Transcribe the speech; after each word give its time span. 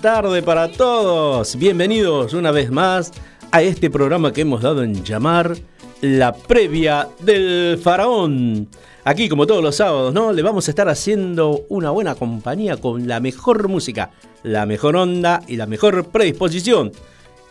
buenas 0.00 0.22
tardes 0.22 0.44
para 0.44 0.70
todos. 0.70 1.56
Bienvenidos 1.56 2.32
una 2.32 2.52
vez 2.52 2.70
más 2.70 3.12
a 3.50 3.62
este 3.62 3.90
programa 3.90 4.32
que 4.32 4.42
hemos 4.42 4.62
dado 4.62 4.84
en 4.84 5.02
llamar 5.02 5.56
La 6.02 6.32
Previa 6.34 7.08
del 7.20 7.80
Faraón. 7.82 8.68
Aquí, 9.04 9.28
como 9.28 9.46
todos 9.46 9.62
los 9.62 9.74
sábados, 9.74 10.14
¿no? 10.14 10.32
Le 10.32 10.42
vamos 10.42 10.68
a 10.68 10.70
estar 10.70 10.88
haciendo 10.88 11.64
una 11.68 11.90
buena 11.90 12.14
compañía 12.14 12.76
con 12.76 13.08
la 13.08 13.18
mejor 13.18 13.66
música, 13.68 14.10
la 14.44 14.66
mejor 14.66 14.94
onda 14.94 15.42
y 15.48 15.56
la 15.56 15.66
mejor 15.66 16.04
predisposición. 16.06 16.92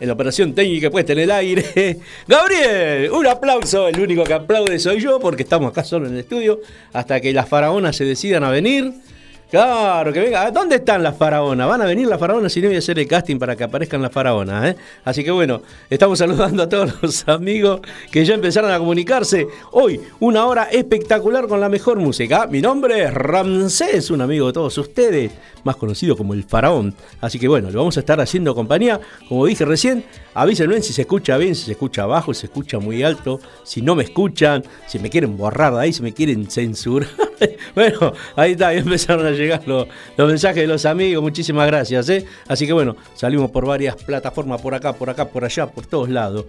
En 0.00 0.06
la 0.06 0.14
operación 0.14 0.54
técnica 0.54 0.90
puesta 0.90 1.12
en 1.12 1.18
el 1.18 1.30
aire. 1.30 1.98
Gabriel, 2.26 3.10
un 3.10 3.26
aplauso. 3.26 3.88
El 3.88 4.00
único 4.00 4.24
que 4.24 4.34
aplaude 4.34 4.78
soy 4.78 5.00
yo 5.00 5.20
porque 5.20 5.42
estamos 5.42 5.70
acá 5.70 5.84
solo 5.84 6.06
en 6.06 6.14
el 6.14 6.20
estudio 6.20 6.60
hasta 6.94 7.20
que 7.20 7.32
las 7.34 7.48
faraonas 7.48 7.96
se 7.96 8.06
decidan 8.06 8.44
a 8.44 8.50
venir. 8.50 8.94
Claro, 9.50 10.12
que 10.12 10.20
venga. 10.20 10.50
¿Dónde 10.50 10.76
están 10.76 11.02
las 11.02 11.16
faraonas? 11.16 11.66
Van 11.66 11.80
a 11.80 11.86
venir 11.86 12.06
las 12.06 12.20
faraonas 12.20 12.54
y 12.54 12.60
no 12.60 12.66
voy 12.68 12.76
a 12.76 12.80
hacer 12.80 12.98
el 12.98 13.08
casting 13.08 13.38
para 13.38 13.56
que 13.56 13.64
aparezcan 13.64 14.02
las 14.02 14.12
faraonas. 14.12 14.66
¿eh? 14.66 14.76
Así 15.06 15.24
que 15.24 15.30
bueno, 15.30 15.62
estamos 15.88 16.18
saludando 16.20 16.64
a 16.64 16.68
todos 16.68 17.00
los 17.00 17.26
amigos 17.26 17.80
que 18.10 18.26
ya 18.26 18.34
empezaron 18.34 18.70
a 18.70 18.78
comunicarse. 18.78 19.48
Hoy, 19.72 20.02
una 20.20 20.44
hora 20.44 20.64
espectacular 20.64 21.48
con 21.48 21.62
la 21.62 21.70
mejor 21.70 21.98
música. 21.98 22.46
Mi 22.46 22.60
nombre 22.60 23.04
es 23.04 23.14
Ramsés, 23.14 24.10
un 24.10 24.20
amigo 24.20 24.48
de 24.48 24.52
todos 24.52 24.76
ustedes, 24.76 25.32
más 25.64 25.76
conocido 25.76 26.14
como 26.14 26.34
el 26.34 26.44
faraón. 26.44 26.94
Así 27.22 27.38
que 27.38 27.48
bueno, 27.48 27.70
le 27.70 27.76
vamos 27.78 27.96
a 27.96 28.00
estar 28.00 28.20
haciendo 28.20 28.54
compañía. 28.54 29.00
Como 29.30 29.46
dije 29.46 29.64
recién, 29.64 30.04
avísenme 30.34 30.82
si 30.82 30.92
se 30.92 31.02
escucha 31.02 31.38
bien, 31.38 31.54
si 31.54 31.64
se 31.64 31.72
escucha 31.72 32.04
bajo, 32.04 32.34
si 32.34 32.40
se 32.40 32.46
escucha 32.48 32.80
muy 32.80 33.02
alto, 33.02 33.40
si 33.64 33.80
no 33.80 33.94
me 33.94 34.04
escuchan, 34.04 34.62
si 34.86 34.98
me 34.98 35.08
quieren 35.08 35.38
borrar 35.38 35.72
de 35.72 35.80
ahí, 35.80 35.92
si 35.94 36.02
me 36.02 36.12
quieren 36.12 36.50
censurar. 36.50 37.08
bueno, 37.74 38.12
ahí 38.36 38.52
está, 38.52 38.68
ahí 38.68 38.78
empezaron 38.78 39.24
a 39.24 39.37
llegar 39.38 39.62
los, 39.66 39.86
mensajes 40.16 40.62
de 40.62 40.66
los 40.66 40.84
amigos, 40.86 41.22
muchísimas 41.22 41.66
gracias. 41.66 42.08
¿eh? 42.08 42.24
Así 42.46 42.66
que 42.66 42.72
bueno, 42.72 42.96
salimos 43.14 43.50
por 43.50 43.66
varias 43.66 43.96
plataformas, 43.96 44.60
por 44.60 44.74
acá, 44.74 44.92
por 44.92 45.10
acá, 45.10 45.28
por 45.28 45.44
allá, 45.44 45.66
por 45.66 45.86
todos 45.86 46.08
lados. 46.08 46.46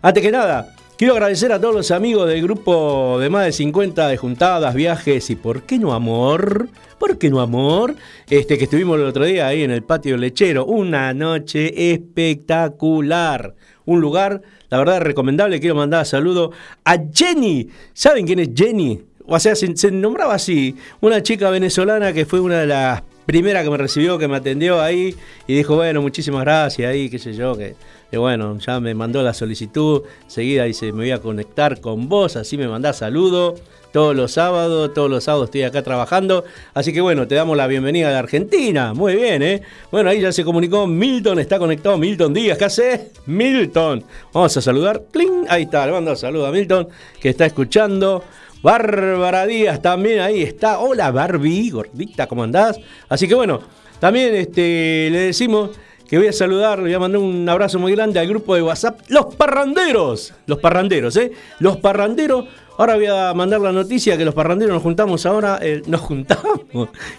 Antes 0.00 0.22
que 0.22 0.32
nada, 0.32 0.74
quiero 0.96 1.14
agradecer 1.14 1.52
a 1.52 1.60
todos 1.60 1.74
los 1.74 1.90
amigos 1.90 2.28
del 2.28 2.42
grupo 2.42 3.18
de 3.20 3.30
más 3.30 3.44
de 3.44 3.52
50 3.52 4.08
de 4.08 4.16
juntadas, 4.16 4.74
viajes 4.74 5.30
y 5.30 5.36
por 5.36 5.62
qué 5.62 5.78
no 5.78 5.92
amor, 5.92 6.68
por 6.98 7.18
qué 7.18 7.30
no 7.30 7.40
amor, 7.40 7.96
este 8.28 8.58
que 8.58 8.64
estuvimos 8.64 8.98
el 8.98 9.06
otro 9.06 9.24
día 9.24 9.46
ahí 9.46 9.62
en 9.62 9.70
el 9.70 9.82
patio 9.82 10.16
lechero, 10.16 10.64
una 10.66 11.12
noche 11.14 11.92
espectacular, 11.92 13.54
un 13.84 14.00
lugar, 14.00 14.42
la 14.70 14.78
verdad 14.78 15.00
recomendable, 15.00 15.60
quiero 15.60 15.74
mandar 15.74 16.06
saludo 16.06 16.52
a 16.84 16.96
Jenny, 17.12 17.68
¿saben 17.92 18.26
quién 18.26 18.38
es 18.38 18.50
Jenny? 18.54 19.02
O 19.34 19.40
sea, 19.40 19.56
se, 19.56 19.90
nombraba 19.90 20.34
así, 20.34 20.76
una 21.00 21.22
chica 21.22 21.48
venezolana 21.48 22.12
que 22.12 22.26
fue 22.26 22.38
una 22.38 22.60
de 22.60 22.66
las 22.66 23.02
primeras 23.24 23.64
que 23.64 23.70
me 23.70 23.78
recibió, 23.78 24.18
que 24.18 24.28
me 24.28 24.36
atendió 24.36 24.82
ahí 24.82 25.16
y 25.46 25.54
dijo, 25.54 25.74
bueno, 25.74 26.02
muchísimas 26.02 26.42
gracias 26.42 26.92
ahí, 26.92 27.08
qué 27.08 27.18
sé 27.18 27.32
yo, 27.32 27.56
que, 27.56 27.74
que 28.10 28.18
bueno, 28.18 28.58
ya 28.58 28.78
me 28.78 28.94
mandó 28.94 29.22
la 29.22 29.32
solicitud, 29.32 30.02
seguida 30.26 30.64
dice, 30.64 30.92
me 30.92 31.04
voy 31.04 31.12
a 31.12 31.22
conectar 31.22 31.80
con 31.80 32.10
vos, 32.10 32.36
así 32.36 32.58
me 32.58 32.68
mandás 32.68 32.98
saludo 32.98 33.54
todos 33.90 34.14
los 34.14 34.32
sábados, 34.32 34.92
todos 34.92 35.08
los 35.08 35.24
sábados 35.24 35.46
estoy 35.46 35.62
acá 35.62 35.82
trabajando, 35.82 36.44
así 36.74 36.92
que 36.92 37.00
bueno, 37.00 37.26
te 37.26 37.34
damos 37.34 37.56
la 37.56 37.66
bienvenida 37.66 38.10
a 38.10 38.12
la 38.12 38.18
Argentina, 38.18 38.92
muy 38.92 39.14
bien, 39.14 39.42
¿eh? 39.42 39.62
Bueno, 39.90 40.10
ahí 40.10 40.20
ya 40.20 40.30
se 40.30 40.44
comunicó 40.44 40.86
Milton, 40.86 41.38
está 41.38 41.58
conectado 41.58 41.96
Milton 41.96 42.34
Díaz, 42.34 42.58
¿qué 42.58 42.64
hace? 42.66 43.12
Milton, 43.24 44.04
vamos 44.34 44.54
a 44.54 44.60
saludar, 44.60 45.04
¡Cling! 45.10 45.46
ahí 45.48 45.62
está, 45.62 45.86
le 45.86 45.92
mando 45.92 46.14
saludo 46.16 46.46
a 46.46 46.50
Milton, 46.50 46.88
que 47.18 47.30
está 47.30 47.46
escuchando, 47.46 48.22
Bárbara 48.62 49.44
Díaz 49.44 49.82
también 49.82 50.20
ahí 50.20 50.42
está. 50.42 50.78
Hola 50.78 51.10
Barbie, 51.10 51.70
gordita, 51.70 52.28
¿cómo 52.28 52.44
andás? 52.44 52.78
Así 53.08 53.26
que 53.26 53.34
bueno, 53.34 53.60
también 53.98 54.34
este, 54.36 55.08
le 55.10 55.18
decimos 55.18 55.70
que 56.08 56.16
voy 56.16 56.28
a 56.28 56.32
saludar, 56.32 56.80
voy 56.80 56.94
a 56.94 56.98
mandar 57.00 57.20
un 57.20 57.48
abrazo 57.48 57.80
muy 57.80 57.92
grande 57.92 58.20
al 58.20 58.28
grupo 58.28 58.54
de 58.54 58.62
WhatsApp, 58.62 59.00
Los 59.08 59.34
Parranderos. 59.34 60.32
Los 60.46 60.60
Parranderos, 60.60 61.16
¿eh? 61.16 61.32
Los 61.58 61.78
Parranderos. 61.78 62.44
Ahora 62.78 62.94
voy 62.94 63.06
a 63.06 63.34
mandar 63.34 63.60
la 63.60 63.72
noticia 63.72 64.16
que 64.16 64.24
los 64.24 64.34
parranderos 64.34 64.72
nos 64.72 64.82
juntamos 64.82 65.26
ahora, 65.26 65.58
eh, 65.60 65.82
nos 65.86 66.00
juntamos, 66.00 66.62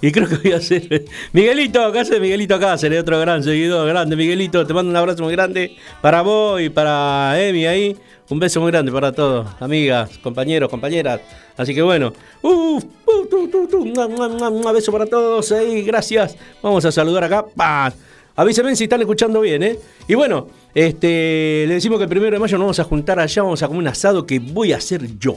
y 0.01 0.11
creo 0.11 0.27
que 0.27 0.37
voy 0.37 0.51
a 0.51 0.57
hacer... 0.57 1.05
Miguelito, 1.31 1.91
¿qué 1.91 1.99
hace 1.99 2.19
Miguelito 2.19 2.59
Cáceres? 2.59 3.01
Otro 3.01 3.19
gran 3.19 3.43
seguidor, 3.43 3.87
grande 3.87 4.15
Miguelito, 4.15 4.65
te 4.65 4.73
mando 4.73 4.89
un 4.89 4.97
abrazo 4.97 5.23
muy 5.23 5.31
grande 5.31 5.75
para 6.01 6.21
vos 6.23 6.59
y 6.59 6.69
para 6.69 7.39
Emi 7.39 7.67
ahí. 7.67 7.95
Un 8.29 8.39
beso 8.39 8.61
muy 8.61 8.71
grande 8.71 8.91
para 8.91 9.11
todos, 9.11 9.47
amigas, 9.59 10.17
compañeros, 10.19 10.69
compañeras. 10.69 11.21
Así 11.57 11.75
que 11.75 11.81
bueno, 11.81 12.13
un 12.41 12.81
beso 14.73 14.91
para 14.91 15.05
todos 15.05 15.51
ahí, 15.51 15.81
gracias. 15.83 16.37
Vamos 16.61 16.85
a 16.85 16.91
saludar 16.91 17.25
acá. 17.25 17.45
¡Pam! 17.55 17.91
Avísenme 18.35 18.75
si 18.75 18.85
están 18.85 19.01
escuchando 19.01 19.41
bien, 19.41 19.61
¿eh? 19.61 19.77
Y 20.07 20.15
bueno, 20.15 20.47
este, 20.73 21.65
le 21.67 21.75
decimos 21.75 21.99
que 21.99 22.05
el 22.05 22.09
primero 22.09 22.31
de 22.31 22.39
mayo 22.39 22.57
nos 22.57 22.65
vamos 22.65 22.79
a 22.79 22.83
juntar 22.85 23.19
allá, 23.19 23.43
vamos 23.43 23.61
a 23.61 23.67
comer 23.67 23.81
un 23.81 23.87
asado 23.89 24.25
que 24.25 24.39
voy 24.39 24.73
a 24.73 24.77
hacer 24.77 25.19
yo. 25.19 25.35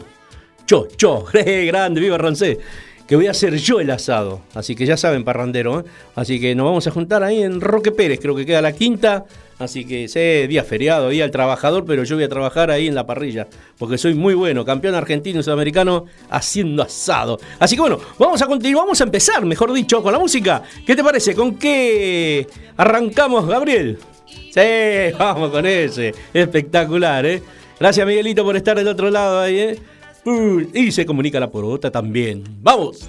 Yo, 0.67 0.89
yo, 0.97 1.25
grande, 1.33 2.01
viva 2.01 2.17
Rancé 2.17 2.59
que 3.07 3.17
voy 3.17 3.27
a 3.29 3.31
hacer 3.31 3.57
yo 3.57 3.81
el 3.81 3.91
asado. 3.91 4.41
Así 4.55 4.75
que 4.75 4.87
ya 4.87 4.97
saben, 4.97 5.25
parrandero. 5.25 5.81
¿eh? 5.81 5.85
Así 6.15 6.41
que 6.41 6.55
nos 6.55 6.67
vamos 6.67 6.87
a 6.87 6.91
juntar 6.91 7.23
ahí 7.23 7.43
en 7.43 7.61
Roque 7.61 7.93
Pérez, 7.93 8.19
creo 8.21 8.35
que 8.35 8.47
queda 8.47 8.61
la 8.61 8.73
quinta. 8.73 9.25
Así 9.59 9.87
que 9.87 10.07
sé, 10.09 10.47
día 10.49 10.65
feriado, 10.65 11.09
día 11.09 11.23
del 11.23 11.31
trabajador, 11.31 11.87
pero 11.87 12.05
yo 12.05 12.17
voy 12.17 12.25
a 12.25 12.29
trabajar 12.29 12.71
ahí 12.71 12.89
en 12.89 12.95
la 12.95 13.07
parrilla. 13.07 13.47
Porque 13.79 13.97
soy 13.97 14.15
muy 14.15 14.35
bueno, 14.35 14.65
campeón 14.67 14.95
argentino 14.95 15.41
y 15.41 15.43
sudamericano 15.43 16.05
haciendo 16.29 16.83
asado. 16.83 17.39
Así 17.59 17.75
que 17.75 17.81
bueno, 17.81 17.99
vamos 18.19 18.43
a 18.43 18.47
continuar, 18.47 18.85
vamos 18.85 19.01
a 19.01 19.05
empezar, 19.05 19.45
mejor 19.47 19.73
dicho, 19.73 20.03
con 20.03 20.13
la 20.13 20.19
música. 20.19 20.63
¿Qué 20.85 20.95
te 20.95 21.03
parece? 21.03 21.35
¿Con 21.35 21.57
qué 21.57 22.47
arrancamos, 22.77 23.47
Gabriel? 23.47 23.99
Sí, 24.27 25.15
vamos 25.19 25.51
con 25.51 25.65
ese. 25.65 26.15
Espectacular, 26.35 27.25
¿eh? 27.25 27.43
Gracias, 27.79 28.07
Miguelito, 28.07 28.45
por 28.45 28.57
estar 28.57 28.77
del 28.77 28.89
otro 28.89 29.11
lado 29.11 29.41
ahí, 29.41 29.59
¿eh? 29.59 29.79
Y 30.75 30.91
se 30.91 31.07
comunica 31.07 31.39
la 31.39 31.51
porota 31.51 31.91
también. 31.91 32.43
¡Vamos! 32.61 33.09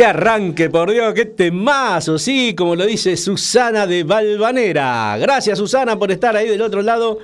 ¡Qué 0.00 0.06
arranque, 0.06 0.70
por 0.70 0.90
Dios! 0.90 1.12
¡Qué 1.12 1.26
temazo! 1.26 2.18
Sí, 2.18 2.54
como 2.54 2.74
lo 2.74 2.86
dice 2.86 3.18
Susana 3.18 3.86
de 3.86 4.02
Valvanera. 4.02 5.18
Gracias, 5.18 5.58
Susana, 5.58 5.98
por 5.98 6.10
estar 6.10 6.34
ahí 6.34 6.48
del 6.48 6.62
otro 6.62 6.80
lado. 6.80 7.18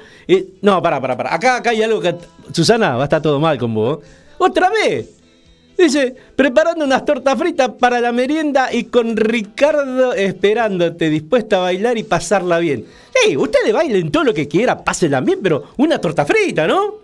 No, 0.61 0.83
para, 0.83 1.01
para, 1.01 1.17
para. 1.17 1.35
Acá, 1.35 1.57
acá 1.57 1.71
hay 1.71 1.83
algo 1.83 2.03
que. 2.03 2.15
Susana, 2.53 2.97
va 2.97 3.01
a 3.01 3.05
estar 3.05 3.23
todo 3.23 3.41
mal 3.41 3.57
con 3.57 3.73
vos. 3.73 4.01
¡Otra 4.37 4.69
vez! 4.69 5.09
Dice, 5.79 6.15
preparando 6.37 6.85
unas 6.85 7.03
tortas 7.07 7.39
fritas 7.39 7.71
para 7.81 7.99
la 7.99 8.13
merienda 8.13 8.71
y 8.71 8.85
con 8.85 9.17
Ricardo 9.17 10.13
esperándote, 10.13 11.09
dispuesta 11.09 11.57
a 11.57 11.61
bailar 11.61 11.97
y 11.97 12.03
pasarla 12.03 12.59
bien. 12.59 12.85
¡Ey! 13.25 13.39
Ustedes 13.39 13.73
bailen 13.73 14.11
todo 14.11 14.25
lo 14.25 14.35
que 14.35 14.47
quiera, 14.47 14.85
pásenla 14.85 15.23
bien, 15.23 15.39
pero 15.43 15.65
una 15.79 15.99
torta 15.99 16.27
frita, 16.27 16.67
¿no? 16.67 16.97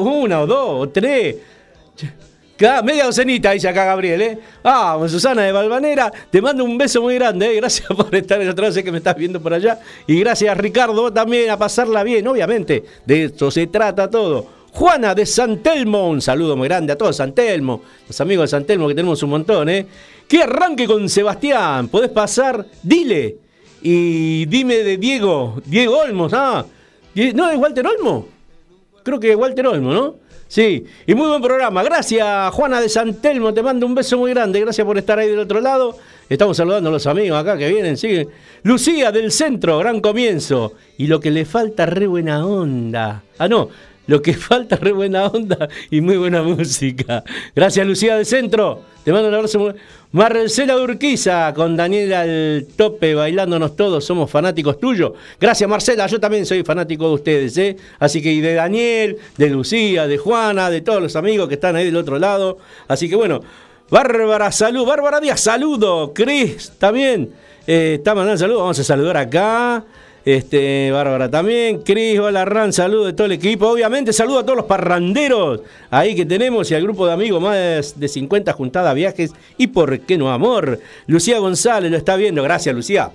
Una 0.00 0.40
o 0.40 0.46
dos 0.48 0.68
o 0.68 0.88
tres. 0.88 1.36
Media 2.58 3.04
docenita, 3.04 3.50
dice 3.50 3.68
acá 3.68 3.84
Gabriel, 3.84 4.22
¿eh? 4.22 4.38
Vamos, 4.62 5.10
Susana 5.10 5.42
de 5.42 5.52
Valvanera, 5.52 6.10
te 6.30 6.40
mando 6.40 6.64
un 6.64 6.78
beso 6.78 7.02
muy 7.02 7.14
grande, 7.16 7.52
¿eh? 7.52 7.56
Gracias 7.56 7.86
por 7.96 8.14
estar 8.14 8.40
en 8.40 8.48
otra 8.48 8.72
sé 8.72 8.82
que 8.82 8.90
me 8.90 8.98
estás 8.98 9.14
viendo 9.14 9.42
por 9.42 9.52
allá. 9.52 9.78
Y 10.06 10.18
gracias, 10.20 10.56
Ricardo, 10.56 11.12
también 11.12 11.50
a 11.50 11.58
pasarla 11.58 12.02
bien, 12.02 12.26
obviamente. 12.26 12.82
De 13.04 13.24
esto 13.24 13.50
se 13.50 13.66
trata 13.66 14.08
todo. 14.08 14.46
Juana 14.72 15.14
de 15.14 15.26
San 15.26 15.62
Telmo, 15.62 16.08
un 16.08 16.22
saludo 16.22 16.56
muy 16.56 16.68
grande 16.68 16.94
a 16.94 16.98
todos 16.98 17.16
San 17.16 17.34
Telmo, 17.34 17.82
los 18.08 18.20
amigos 18.20 18.44
de 18.44 18.48
San 18.48 18.64
Telmo 18.64 18.88
que 18.88 18.94
tenemos 18.94 19.22
un 19.22 19.30
montón, 19.30 19.68
¿eh? 19.68 19.86
Que 20.26 20.42
arranque 20.42 20.86
con 20.86 21.08
Sebastián, 21.10 21.88
podés 21.88 22.10
pasar, 22.10 22.64
dile. 22.82 23.36
Y 23.82 24.46
dime 24.46 24.76
de 24.76 24.96
Diego, 24.96 25.60
Diego 25.66 25.98
Olmos, 25.98 26.32
ah. 26.34 26.64
¿No 27.34 27.50
es 27.50 27.58
Walter 27.58 27.86
Olmo? 27.86 28.28
Creo 29.02 29.20
que 29.20 29.36
Walter 29.36 29.66
Olmo, 29.66 29.92
¿no? 29.92 30.25
Sí, 30.48 30.84
y 31.06 31.14
muy 31.14 31.28
buen 31.28 31.42
programa. 31.42 31.82
Gracias, 31.82 32.54
Juana 32.54 32.80
de 32.80 32.88
San 32.88 33.14
Telmo. 33.14 33.52
Te 33.52 33.62
mando 33.62 33.84
un 33.84 33.94
beso 33.94 34.16
muy 34.16 34.30
grande. 34.30 34.60
Gracias 34.60 34.86
por 34.86 34.96
estar 34.96 35.18
ahí 35.18 35.28
del 35.28 35.40
otro 35.40 35.60
lado. 35.60 35.96
Estamos 36.28 36.56
saludando 36.56 36.88
a 36.88 36.92
los 36.92 37.06
amigos 37.06 37.38
acá 37.38 37.56
que 37.56 37.68
vienen, 37.68 37.96
siguen. 37.96 38.28
Lucía 38.62 39.10
del 39.10 39.32
centro, 39.32 39.78
gran 39.78 40.00
comienzo. 40.00 40.74
Y 40.98 41.08
lo 41.08 41.20
que 41.20 41.30
le 41.30 41.44
falta, 41.44 41.86
re 41.86 42.06
buena 42.06 42.46
onda. 42.46 43.22
Ah, 43.38 43.48
no, 43.48 43.68
lo 44.06 44.22
que 44.22 44.34
falta, 44.34 44.76
re 44.76 44.92
buena 44.92 45.26
onda 45.26 45.68
y 45.90 46.00
muy 46.00 46.16
buena 46.16 46.42
música. 46.44 47.24
Gracias, 47.54 47.86
Lucía 47.86 48.16
del 48.16 48.26
centro. 48.26 48.82
Te 49.06 49.12
mando 49.12 49.28
un 49.28 49.34
abrazo. 49.34 49.72
Marcela 50.10 50.76
Urquiza 50.76 51.54
con 51.54 51.76
Daniela 51.76 52.22
al 52.22 52.66
tope, 52.74 53.14
bailándonos 53.14 53.76
todos, 53.76 54.04
somos 54.04 54.28
fanáticos 54.28 54.80
tuyos. 54.80 55.12
Gracias 55.40 55.70
Marcela, 55.70 56.08
yo 56.08 56.18
también 56.18 56.44
soy 56.44 56.64
fanático 56.64 57.06
de 57.06 57.14
ustedes, 57.14 57.56
¿eh? 57.56 57.76
Así 58.00 58.20
que 58.20 58.32
y 58.32 58.40
de 58.40 58.54
Daniel, 58.54 59.16
de 59.36 59.48
Lucía, 59.48 60.08
de 60.08 60.18
Juana, 60.18 60.70
de 60.70 60.80
todos 60.80 61.00
los 61.00 61.14
amigos 61.14 61.46
que 61.46 61.54
están 61.54 61.76
ahí 61.76 61.84
del 61.84 61.96
otro 61.96 62.18
lado. 62.18 62.58
Así 62.88 63.08
que 63.08 63.14
bueno, 63.14 63.42
Bárbara, 63.90 64.50
salud, 64.50 64.84
Bárbara 64.84 65.20
Díaz, 65.20 65.40
saludo. 65.40 66.12
Cris, 66.12 66.72
también, 66.76 67.30
eh, 67.64 67.98
está 67.98 68.12
mandando 68.12 68.38
saludos, 68.38 68.62
vamos 68.62 68.78
a 68.80 68.82
saludar 68.82 69.18
acá. 69.18 69.84
Este, 70.26 70.90
Bárbara 70.90 71.30
también, 71.30 71.82
Cris, 71.82 72.18
Ran, 72.18 72.72
saludo 72.72 73.06
de 73.06 73.12
todo 73.12 73.26
el 73.26 73.32
equipo. 73.32 73.68
Obviamente, 73.68 74.12
saludo 74.12 74.40
a 74.40 74.42
todos 74.42 74.56
los 74.56 74.66
parranderos 74.66 75.60
ahí 75.88 76.16
que 76.16 76.26
tenemos 76.26 76.68
y 76.68 76.74
al 76.74 76.82
grupo 76.82 77.06
de 77.06 77.12
amigos, 77.12 77.40
más 77.40 77.94
de 77.96 78.08
50 78.08 78.52
juntadas 78.52 78.92
viajes. 78.96 79.30
Y 79.56 79.68
por 79.68 80.00
qué 80.00 80.18
no 80.18 80.32
amor. 80.32 80.80
Lucía 81.06 81.38
González 81.38 81.92
lo 81.92 81.96
está 81.96 82.16
viendo, 82.16 82.42
gracias 82.42 82.74
Lucía. 82.74 83.12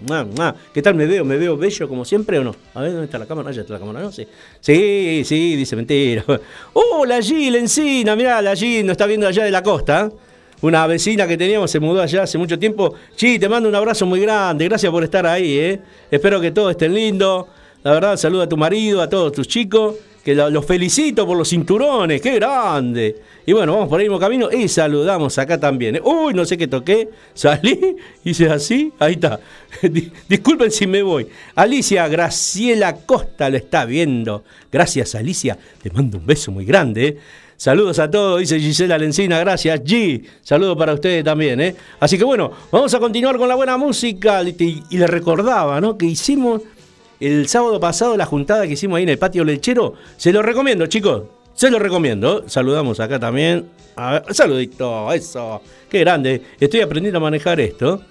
¿Qué 0.74 0.82
tal 0.82 0.96
me 0.96 1.06
veo? 1.06 1.26
¿Me 1.26 1.36
veo 1.36 1.58
bello 1.58 1.90
como 1.90 2.06
siempre 2.06 2.40
o 2.40 2.46
no? 2.46 2.56
A 2.76 2.82
ver, 2.82 2.92
¿dónde 2.92 3.08
está 3.08 3.20
la 3.20 3.26
cámara? 3.26 3.50
Allá 3.50 3.60
está 3.60 3.74
la 3.74 3.80
cámara, 3.80 4.00
¿no? 4.00 4.12
Sí, 4.14 4.26
sí, 4.62 5.24
sí 5.26 5.58
dice 5.58 5.76
mentira. 5.76 6.24
¡Oh, 6.74 7.06
la 7.06 7.22
Gil 7.22 7.58
Encina! 7.58 8.16
Mirá, 8.16 8.42
la 8.42 8.56
Gil 8.56 8.86
nos 8.86 8.94
está 8.94 9.06
viendo 9.06 9.28
allá 9.28 9.44
de 9.44 9.52
la 9.52 9.62
costa. 9.62 10.10
¿eh? 10.10 10.31
Una 10.62 10.86
vecina 10.88 11.28
que 11.28 11.38
teníamos 11.38 11.72
se 11.72 11.80
mudó 11.80 12.02
allá 12.02 12.24
hace 12.24 12.38
mucho 12.38 12.58
tiempo. 12.60 12.94
Sí, 13.16 13.40
te 13.40 13.50
mando 13.50 13.68
un 13.68 13.76
abrazo 13.76 14.06
muy 14.06 14.20
grande. 14.22 14.66
Gracias 14.66 14.92
por 14.92 15.04
estar 15.04 15.26
ahí, 15.26 15.58
¿eh? 15.58 15.80
Espero 16.12 16.40
que 16.40 16.52
todos 16.52 16.72
estén 16.72 16.94
lindos. 16.94 17.46
La 17.84 17.94
verdad, 17.94 18.16
saluda 18.16 18.44
a 18.44 18.50
tu 18.50 18.58
marido, 18.58 19.02
a 19.02 19.10
todos 19.10 19.32
tus 19.32 19.48
chicos. 19.48 19.96
Que 20.24 20.36
lo- 20.36 20.52
los 20.52 20.64
felicito 20.68 21.26
por 21.26 21.36
los 21.36 21.50
cinturones. 21.50 22.22
¡Qué 22.22 22.36
grande! 22.36 23.16
Y 23.44 23.54
bueno, 23.54 23.74
vamos 23.74 23.90
por 23.90 24.00
el 24.00 24.06
mismo 24.08 24.20
camino 24.20 24.52
y 24.52 24.68
saludamos 24.68 25.36
acá 25.40 25.60
también. 25.60 25.96
¿eh? 25.96 26.02
Uy, 26.04 26.36
no 26.36 26.46
sé 26.46 26.60
qué 26.60 26.68
toqué. 26.68 27.10
Salí, 27.34 27.96
hice 28.24 28.48
así. 28.52 28.94
Ahí 29.00 29.14
está. 29.14 29.40
Di- 29.82 30.12
Disculpen 30.30 30.70
si 30.70 30.86
me 30.86 31.02
voy. 31.02 31.26
Alicia 31.56 32.08
Graciela 32.08 32.98
Costa 32.98 33.50
lo 33.50 33.58
está 33.58 33.86
viendo. 33.86 34.44
Gracias, 34.72 35.16
Alicia. 35.16 35.58
Te 35.82 35.90
mando 35.90 36.20
un 36.20 36.26
beso 36.28 36.52
muy 36.52 36.66
grande. 36.66 37.08
¿eh? 37.08 37.18
Saludos 37.62 38.00
a 38.00 38.10
todos, 38.10 38.40
dice 38.40 38.60
Gisela 38.60 38.98
Lencina, 38.98 39.38
gracias 39.40 39.84
G. 39.84 40.26
Saludos 40.42 40.76
para 40.76 40.96
ustedes 40.96 41.24
también, 41.24 41.62
¿eh? 41.62 41.76
Así 42.00 42.18
que 42.18 42.24
bueno, 42.24 42.52
vamos 42.72 42.92
a 42.96 43.00
continuar 43.00 43.38
con 43.38 43.48
la 43.48 43.54
buena 43.54 43.78
música. 43.78 44.42
Y, 44.42 44.84
y 44.90 44.98
le 44.98 45.06
recordaba, 45.06 45.80
¿no? 45.80 45.96
Que 45.96 46.08
hicimos 46.08 46.64
el 47.20 47.48
sábado 47.48 47.80
pasado 47.80 48.18
la 48.18 48.26
juntada 48.26 48.66
que 48.66 48.74
hicimos 48.74 48.98
ahí 48.98 49.04
en 49.04 49.10
el 49.10 49.20
patio 49.20 49.44
lechero. 49.44 49.94
Se 50.18 50.34
lo 50.34 50.42
recomiendo, 50.42 50.88
chicos. 50.88 51.26
Se 51.54 51.70
lo 51.70 51.78
recomiendo. 51.78 52.50
Saludamos 52.50 53.00
acá 53.00 53.20
también. 53.20 53.68
A 53.96 54.14
ver, 54.14 54.34
saludito, 54.34 55.14
eso. 55.14 55.62
Qué 55.88 56.00
grande. 56.00 56.42
Estoy 56.60 56.82
aprendiendo 56.82 57.20
a 57.20 57.22
manejar 57.22 57.60
esto. 57.60 58.02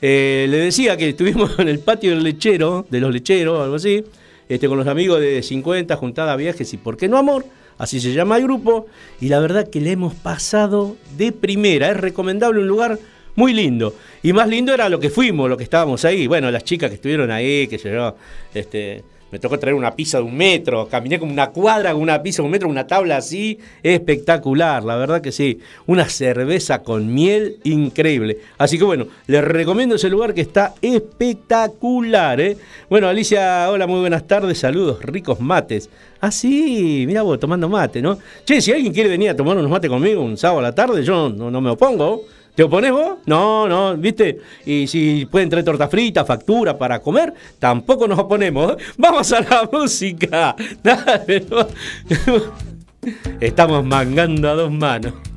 Eh, 0.00 0.46
le 0.48 0.58
decía 0.58 0.96
que 0.96 1.08
estuvimos 1.08 1.50
en 1.58 1.66
el 1.66 1.80
patio 1.80 2.10
del 2.10 2.22
lechero, 2.22 2.86
de 2.88 3.00
los 3.00 3.12
lecheros, 3.12 3.62
algo 3.64 3.74
así, 3.74 4.04
este, 4.48 4.68
con 4.68 4.78
los 4.78 4.86
amigos 4.86 5.18
de 5.18 5.42
50, 5.42 5.96
juntada 5.96 6.36
viajes 6.36 6.72
y 6.72 6.76
por 6.76 6.96
qué 6.96 7.08
no 7.08 7.18
amor, 7.18 7.44
así 7.78 8.00
se 8.00 8.12
llama 8.12 8.36
el 8.36 8.44
grupo, 8.44 8.86
y 9.20 9.28
la 9.28 9.40
verdad 9.40 9.68
que 9.68 9.80
le 9.80 9.92
hemos 9.92 10.14
pasado 10.14 10.96
de 11.16 11.32
primera, 11.32 11.90
es 11.90 11.96
recomendable 11.96 12.60
un 12.60 12.68
lugar 12.68 12.98
muy 13.34 13.52
lindo, 13.52 13.94
y 14.22 14.32
más 14.32 14.48
lindo 14.48 14.74
era 14.74 14.88
lo 14.88 15.00
que 15.00 15.10
fuimos, 15.10 15.48
lo 15.48 15.56
que 15.56 15.64
estábamos 15.64 16.04
ahí, 16.04 16.26
bueno, 16.26 16.50
las 16.50 16.64
chicas 16.64 16.90
que 16.90 16.96
estuvieron 16.96 17.30
ahí, 17.30 17.66
que 17.66 17.78
yo, 17.78 18.16
este, 18.54 19.02
Me 19.32 19.38
tocó 19.38 19.58
traer 19.58 19.74
una 19.74 19.96
pizza 19.96 20.18
de 20.18 20.24
un 20.24 20.36
metro, 20.36 20.86
caminé 20.88 21.18
como 21.18 21.32
una 21.32 21.48
cuadra 21.48 21.94
con 21.94 22.02
una 22.02 22.22
pizza 22.22 22.42
de 22.42 22.44
un 22.44 22.50
metro, 22.52 22.68
una 22.68 22.86
tabla 22.86 23.16
así, 23.16 23.58
espectacular, 23.82 24.84
la 24.84 24.96
verdad 24.96 25.22
que 25.22 25.32
sí. 25.32 25.58
Una 25.86 26.06
cerveza 26.06 26.82
con 26.82 27.14
miel 27.14 27.56
increíble. 27.64 28.40
Así 28.58 28.76
que 28.76 28.84
bueno, 28.84 29.06
les 29.26 29.42
recomiendo 29.42 29.94
ese 29.94 30.10
lugar 30.10 30.34
que 30.34 30.42
está 30.42 30.74
espectacular. 30.82 32.42
¿eh? 32.42 32.58
Bueno, 32.90 33.08
Alicia, 33.08 33.70
hola, 33.70 33.86
muy 33.86 34.00
buenas 34.00 34.26
tardes, 34.26 34.58
saludos, 34.58 35.02
ricos 35.02 35.40
mates. 35.40 35.88
Ah, 36.20 36.30
sí, 36.30 37.04
mira 37.06 37.22
vos, 37.22 37.40
tomando 37.40 37.70
mate, 37.70 38.02
¿no? 38.02 38.18
Che, 38.44 38.60
si 38.60 38.70
alguien 38.70 38.92
quiere 38.92 39.08
venir 39.08 39.30
a 39.30 39.34
tomar 39.34 39.56
unos 39.56 39.70
mates 39.70 39.88
conmigo 39.90 40.20
un 40.20 40.36
sábado 40.36 40.58
a 40.58 40.62
la 40.62 40.74
tarde, 40.74 41.02
yo 41.02 41.30
no, 41.30 41.50
no 41.50 41.60
me 41.62 41.70
opongo. 41.70 42.26
¿Te 42.54 42.62
opones 42.64 42.92
vos? 42.92 43.18
No, 43.24 43.66
no, 43.66 43.96
¿viste? 43.96 44.40
Y 44.66 44.86
si 44.86 45.26
pueden 45.26 45.48
traer 45.48 45.64
torta 45.64 45.88
frita, 45.88 46.24
factura 46.24 46.76
para 46.76 47.00
comer, 47.00 47.32
tampoco 47.58 48.06
nos 48.06 48.18
oponemos. 48.18 48.76
Vamos 48.98 49.32
a 49.32 49.40
la 49.40 49.68
música. 49.72 50.54
Estamos 53.40 53.84
mangando 53.84 54.50
a 54.50 54.54
dos 54.54 54.70
manos. 54.70 55.31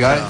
Te 0.00 0.29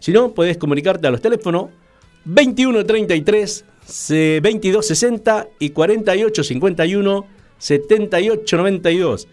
Si 0.00 0.10
no, 0.10 0.32
podés 0.32 0.58
comunicarte 0.58 1.06
a 1.06 1.12
los 1.12 1.20
teléfonos 1.20 1.66
2133 2.24 3.64
2260 3.86 5.48
y 5.58 5.70
4851 5.70 7.26
7892. 7.58 9.28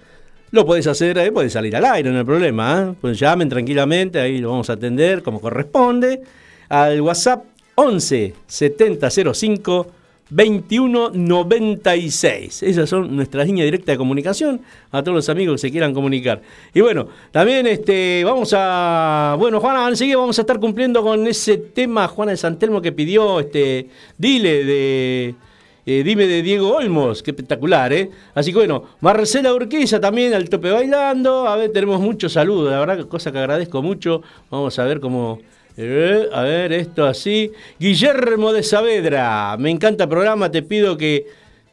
Lo 0.51 0.65
podés 0.65 0.85
hacer, 0.87 1.17
ahí 1.17 1.31
podés 1.31 1.53
salir 1.53 1.75
al 1.77 1.85
aire, 1.85 2.11
no 2.11 2.19
hay 2.19 2.25
problema. 2.25 2.81
¿eh? 2.81 2.95
Pues 2.99 3.17
llamen 3.17 3.47
tranquilamente, 3.47 4.19
ahí 4.19 4.39
lo 4.39 4.49
vamos 4.49 4.69
a 4.69 4.73
atender 4.73 5.23
como 5.23 5.39
corresponde. 5.39 6.21
Al 6.67 6.99
WhatsApp 7.01 7.45
11 7.75 8.33
7005 8.47 10.00
2196. 10.31 12.63
Esas 12.63 12.89
son 12.89 13.15
nuestras 13.15 13.45
líneas 13.45 13.65
directas 13.65 13.93
de 13.93 13.97
comunicación 13.97 14.61
a 14.91 15.03
todos 15.03 15.15
los 15.15 15.29
amigos 15.29 15.55
que 15.55 15.67
se 15.67 15.71
quieran 15.71 15.93
comunicar. 15.93 16.41
Y 16.73 16.81
bueno, 16.81 17.07
también 17.31 17.67
este, 17.67 18.23
vamos 18.25 18.55
a. 18.57 19.35
Bueno, 19.37 19.59
Juana, 19.59 19.87
enseguida 19.87 20.17
vamos 20.17 20.39
a 20.39 20.41
estar 20.41 20.59
cumpliendo 20.59 21.03
con 21.03 21.27
ese 21.27 21.57
tema, 21.57 22.07
Juana 22.07 22.31
de 22.31 22.37
Santelmo, 22.37 22.81
que 22.81 22.91
pidió 22.91 23.39
este. 23.41 23.87
Dile 24.17 24.63
de. 24.63 25.35
eh, 25.85 26.03
dime 26.03 26.27
de 26.27 26.41
Diego 26.41 26.75
Olmos, 26.75 27.21
qué 27.23 27.31
espectacular, 27.31 27.91
¿eh? 27.91 28.09
Así 28.33 28.51
que 28.51 28.59
bueno, 28.59 28.83
Marcela 29.01 29.53
Urquiza 29.53 29.99
también 29.99 30.33
al 30.33 30.47
tope 30.49 30.71
bailando. 30.71 31.47
A 31.47 31.55
ver, 31.57 31.71
tenemos 31.71 31.99
muchos 31.99 32.33
saludos, 32.33 32.71
la 32.71 32.79
verdad, 32.79 33.07
cosa 33.07 33.31
que 33.31 33.39
agradezco 33.39 33.81
mucho. 33.81 34.21
Vamos 34.49 34.77
a 34.79 34.83
ver 34.85 34.99
cómo. 34.99 35.39
Eh, 35.77 36.27
a 36.31 36.41
ver, 36.41 36.73
esto 36.73 37.05
así. 37.05 37.51
Guillermo 37.79 38.53
de 38.53 38.63
Saavedra, 38.63 39.55
me 39.57 39.69
encanta 39.69 40.03
el 40.05 40.09
programa, 40.09 40.51
te 40.51 40.61
pido 40.63 40.97
que... 40.97 41.25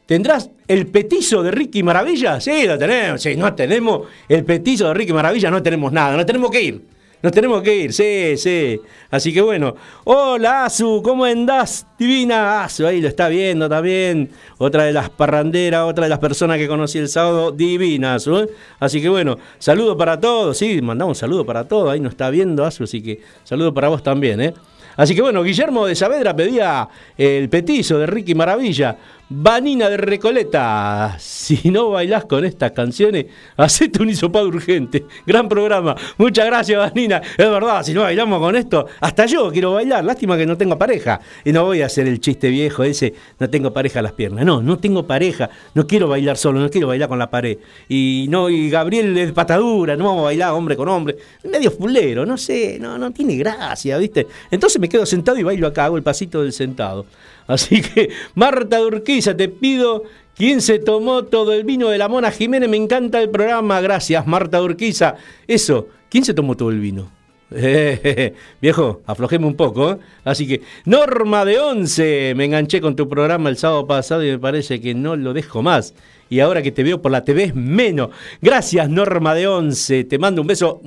¿Tendrás 0.05 0.49
el 0.67 0.87
petizo 0.87 1.43
de 1.43 1.51
Ricky 1.51 1.83
Maravilla? 1.83 2.41
Sí, 2.41 2.65
lo 2.65 2.79
tenemos. 2.79 3.21
Sí, 3.21 3.35
no 3.35 3.53
tenemos 3.53 4.07
el 4.27 4.43
petizo 4.43 4.87
de 4.87 4.95
Ricky 4.95 5.13
Maravilla, 5.13 5.51
no 5.51 5.61
tenemos 5.61 5.91
nada, 5.91 6.17
no 6.17 6.25
tenemos 6.25 6.49
que 6.49 6.61
ir. 6.63 6.81
Nos 7.21 7.33
tenemos 7.33 7.61
que 7.61 7.75
ir, 7.75 7.91
sí, 7.91 8.37
sí. 8.37 8.79
Así 9.11 9.33
que 9.33 9.41
bueno. 9.41 9.75
Hola, 10.05 10.63
Azu, 10.63 11.01
¿cómo 11.03 11.25
andás? 11.25 11.85
Divina 11.97 12.63
Azu, 12.63 12.85
ahí 12.85 13.01
lo 13.01 13.09
está 13.09 13.27
viendo 13.27 13.67
también. 13.67 14.29
Otra 14.57 14.85
de 14.85 14.93
las 14.93 15.09
parranderas, 15.09 15.83
otra 15.83 16.05
de 16.05 16.09
las 16.09 16.19
personas 16.19 16.57
que 16.57 16.69
conocí 16.69 16.97
el 16.97 17.09
sábado, 17.09 17.51
divina 17.51 18.15
Azu. 18.15 18.37
¿eh? 18.37 18.49
Así 18.79 19.01
que 19.01 19.09
bueno, 19.09 19.37
saludo 19.57 19.97
para 19.97 20.17
todos. 20.17 20.57
Sí, 20.57 20.81
mandamos 20.81 21.17
saludo 21.17 21.45
para 21.45 21.67
todos. 21.67 21.91
Ahí 21.91 21.99
nos 21.99 22.13
está 22.13 22.29
viendo 22.29 22.63
Azu, 22.63 22.85
así 22.85 23.01
que 23.01 23.19
saludo 23.43 23.73
para 23.73 23.89
vos 23.89 24.01
también, 24.01 24.39
¿eh? 24.39 24.53
Así 24.95 25.13
que 25.13 25.21
bueno, 25.21 25.43
Guillermo 25.43 25.87
de 25.87 25.95
Saavedra 25.95 26.35
pedía 26.35 26.87
el 27.17 27.49
petizo 27.49 27.99
de 27.99 28.05
Ricky 28.05 28.33
Maravilla. 28.33 28.97
Vanina 29.31 29.91
de 29.91 29.97
Recoleta, 29.97 31.15
si 31.19 31.69
no 31.69 31.91
bailás 31.91 32.25
con 32.25 32.45
estas 32.45 32.71
canciones, 32.71 33.27
hacete 33.57 34.01
un 34.01 34.09
hisopado 34.09 34.47
urgente. 34.47 35.05
Gran 35.23 35.47
programa. 35.47 35.95
Muchas 36.17 36.47
gracias, 36.47 36.79
Vanina. 36.79 37.21
Es 37.37 37.47
verdad, 37.47 37.83
si 37.83 37.93
no 37.93 38.01
bailamos 38.01 38.39
con 38.39 38.55
esto, 38.55 38.87
hasta 38.99 39.27
yo 39.27 39.51
quiero 39.51 39.73
bailar. 39.73 40.03
Lástima 40.03 40.35
que 40.35 40.47
no 40.47 40.57
tengo 40.57 40.79
pareja. 40.79 41.21
Y 41.45 41.51
no 41.51 41.63
voy 41.63 41.83
a 41.83 41.85
hacer 41.85 42.07
el 42.07 42.19
chiste 42.19 42.49
viejo 42.49 42.83
ese, 42.83 43.13
no 43.37 43.47
tengo 43.51 43.71
pareja 43.71 44.01
las 44.01 44.13
piernas. 44.13 44.43
No, 44.45 44.63
no 44.63 44.79
tengo 44.79 45.05
pareja. 45.05 45.51
No 45.75 45.85
quiero 45.85 46.07
bailar 46.07 46.35
solo, 46.35 46.59
no 46.59 46.71
quiero 46.71 46.87
bailar 46.87 47.07
con 47.07 47.19
la 47.19 47.29
pared. 47.29 47.59
Y 47.87 48.25
no, 48.31 48.49
y 48.49 48.71
Gabriel 48.71 49.15
es 49.15 49.31
patadura, 49.31 49.95
no 49.95 50.05
vamos 50.05 50.21
a 50.21 50.25
bailar 50.25 50.53
hombre 50.53 50.75
con 50.75 50.89
hombre. 50.89 51.17
Medio 51.43 51.69
fulero, 51.69 52.25
no 52.25 52.35
sé, 52.35 52.79
no, 52.81 52.97
no 52.97 53.11
tiene 53.11 53.35
gracia, 53.35 53.95
¿viste? 53.99 54.25
Entonces 54.49 54.81
me 54.81 54.89
quedo 54.89 55.05
sentado 55.05 55.37
y 55.37 55.43
bailo 55.43 55.67
acá, 55.67 55.85
hago 55.85 55.97
el 55.97 56.03
pasito 56.03 56.41
del 56.41 56.51
sentado. 56.51 57.05
Así 57.49 57.81
que, 57.81 58.09
Marta 58.35 58.79
Te 59.21 59.49
pido. 59.49 60.03
¿Quién 60.35 60.61
se 60.61 60.79
tomó 60.79 61.25
todo 61.25 61.51
el 61.51 61.65
vino 61.65 61.89
de 61.89 61.97
la 61.97 62.07
Mona 62.07 62.31
Jiménez? 62.31 62.69
Me 62.69 62.77
encanta 62.77 63.21
el 63.21 63.29
programa. 63.29 63.81
Gracias, 63.81 64.25
Marta 64.25 64.61
Urquiza. 64.61 65.15
Eso, 65.47 65.89
¿quién 66.09 66.23
se 66.23 66.33
tomó 66.33 66.55
todo 66.55 66.69
el 66.69 66.79
vino? 66.79 67.11
Eh, 67.51 68.33
viejo, 68.61 69.01
aflojeme 69.05 69.45
un 69.45 69.55
poco. 69.55 69.91
¿eh? 69.91 69.97
Así 70.23 70.47
que, 70.47 70.61
Norma 70.85 71.43
de 71.43 71.59
Once, 71.59 72.33
me 72.37 72.45
enganché 72.45 72.79
con 72.79 72.95
tu 72.95 73.09
programa 73.09 73.49
el 73.49 73.57
sábado 73.57 73.85
pasado 73.85 74.23
y 74.23 74.31
me 74.31 74.39
parece 74.39 74.79
que 74.79 74.93
no 74.93 75.17
lo 75.17 75.33
dejo 75.33 75.61
más. 75.61 75.93
Y 76.29 76.39
ahora 76.39 76.61
que 76.61 76.71
te 76.71 76.83
veo 76.83 77.01
por 77.01 77.11
la 77.11 77.23
TV 77.23 77.45
es 77.45 77.55
menos. 77.55 78.09
Gracias, 78.41 78.87
Norma 78.89 79.33
de 79.33 79.47
Once. 79.47 80.03
Te 80.03 80.19
mando 80.19 80.41
un 80.41 80.47
beso 80.47 80.81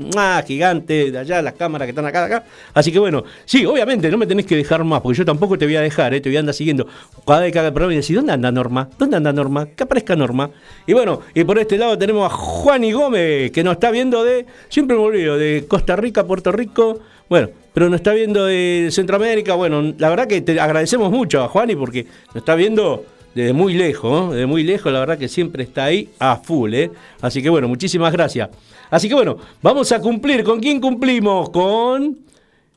gigante 0.46 1.10
de 1.10 1.18
allá, 1.18 1.42
las 1.42 1.54
cámaras 1.54 1.86
que 1.86 1.90
están 1.90 2.06
acá, 2.06 2.24
acá. 2.24 2.44
Así 2.74 2.92
que 2.92 2.98
bueno, 2.98 3.24
sí, 3.44 3.66
obviamente 3.66 4.10
no 4.10 4.18
me 4.18 4.26
tenés 4.26 4.46
que 4.46 4.56
dejar 4.56 4.84
más, 4.84 5.00
porque 5.00 5.18
yo 5.18 5.24
tampoco 5.24 5.58
te 5.58 5.64
voy 5.64 5.76
a 5.76 5.80
dejar, 5.80 6.14
¿eh? 6.14 6.20
te 6.20 6.28
voy 6.28 6.36
a 6.36 6.40
andar 6.40 6.54
siguiendo. 6.54 6.86
Cada 7.26 7.40
vez 7.40 7.52
que 7.52 7.58
haga 7.58 7.68
el 7.68 7.74
programa 7.74 7.94
y 7.94 7.96
decir, 7.96 8.16
¿dónde 8.16 8.32
anda 8.32 8.52
Norma? 8.52 8.88
¿Dónde 8.98 9.16
anda 9.16 9.32
Norma? 9.32 9.66
Que 9.66 9.82
aparezca 9.82 10.14
Norma. 10.14 10.50
Y 10.86 10.92
bueno, 10.92 11.20
y 11.34 11.44
por 11.44 11.58
este 11.58 11.76
lado 11.76 11.98
tenemos 11.98 12.30
a 12.30 12.34
Juan 12.34 12.84
y 12.84 12.92
Gómez, 12.92 13.50
que 13.50 13.64
nos 13.64 13.74
está 13.74 13.90
viendo 13.90 14.24
de, 14.24 14.46
siempre 14.68 14.96
me 14.96 15.02
olvido, 15.02 15.36
de 15.36 15.64
Costa 15.66 15.96
Rica, 15.96 16.24
Puerto 16.24 16.52
Rico. 16.52 17.00
Bueno, 17.28 17.48
pero 17.72 17.88
nos 17.88 17.96
está 17.96 18.12
viendo 18.12 18.44
de 18.44 18.88
Centroamérica. 18.90 19.54
Bueno, 19.54 19.94
la 19.98 20.10
verdad 20.10 20.26
que 20.26 20.40
te 20.40 20.60
agradecemos 20.60 21.10
mucho 21.10 21.42
a 21.42 21.48
Juani 21.48 21.74
porque 21.76 22.06
nos 22.28 22.36
está 22.36 22.54
viendo 22.54 23.04
desde 23.34 23.52
muy 23.52 23.74
lejos, 23.74 24.10
¿no? 24.10 24.32
desde 24.32 24.46
muy 24.46 24.62
lejos, 24.62 24.92
la 24.92 25.00
verdad 25.00 25.18
que 25.18 25.28
siempre 25.28 25.62
está 25.64 25.84
ahí 25.84 26.10
a 26.18 26.36
full, 26.36 26.74
¿eh? 26.74 26.90
Así 27.20 27.42
que 27.42 27.50
bueno, 27.50 27.68
muchísimas 27.68 28.12
gracias. 28.12 28.50
Así 28.90 29.08
que 29.08 29.14
bueno, 29.14 29.38
vamos 29.62 29.90
a 29.92 30.00
cumplir. 30.00 30.44
¿Con 30.44 30.60
quién 30.60 30.80
cumplimos? 30.80 31.50
Con 31.50 32.18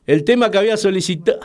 el 0.06 0.24
tema 0.24 0.50
que 0.50 0.58
había 0.58 0.76
solicitado. 0.76 1.40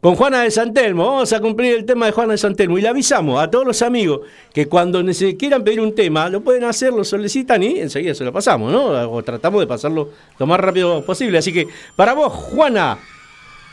Con 0.00 0.14
Juana 0.14 0.40
de 0.44 0.50
Santelmo, 0.50 1.04
vamos 1.04 1.30
a 1.34 1.40
cumplir 1.40 1.74
el 1.74 1.84
tema 1.84 2.06
de 2.06 2.12
Juana 2.12 2.32
de 2.32 2.38
Santelmo 2.38 2.78
y 2.78 2.80
le 2.80 2.88
avisamos 2.88 3.38
a 3.38 3.50
todos 3.50 3.66
los 3.66 3.82
amigos 3.82 4.20
que 4.50 4.64
cuando 4.64 5.04
quieran 5.38 5.62
pedir 5.62 5.78
un 5.78 5.94
tema, 5.94 6.30
lo 6.30 6.40
pueden 6.40 6.64
hacer, 6.64 6.94
lo 6.94 7.04
solicitan 7.04 7.62
y 7.62 7.80
enseguida 7.80 8.14
se 8.14 8.24
lo 8.24 8.32
pasamos, 8.32 8.72
¿no? 8.72 8.86
O 9.12 9.22
tratamos 9.22 9.60
de 9.60 9.66
pasarlo 9.66 10.08
lo 10.38 10.46
más 10.46 10.58
rápido 10.58 11.04
posible. 11.04 11.36
Así 11.36 11.52
que 11.52 11.68
para 11.96 12.14
vos, 12.14 12.32
Juana, 12.32 12.98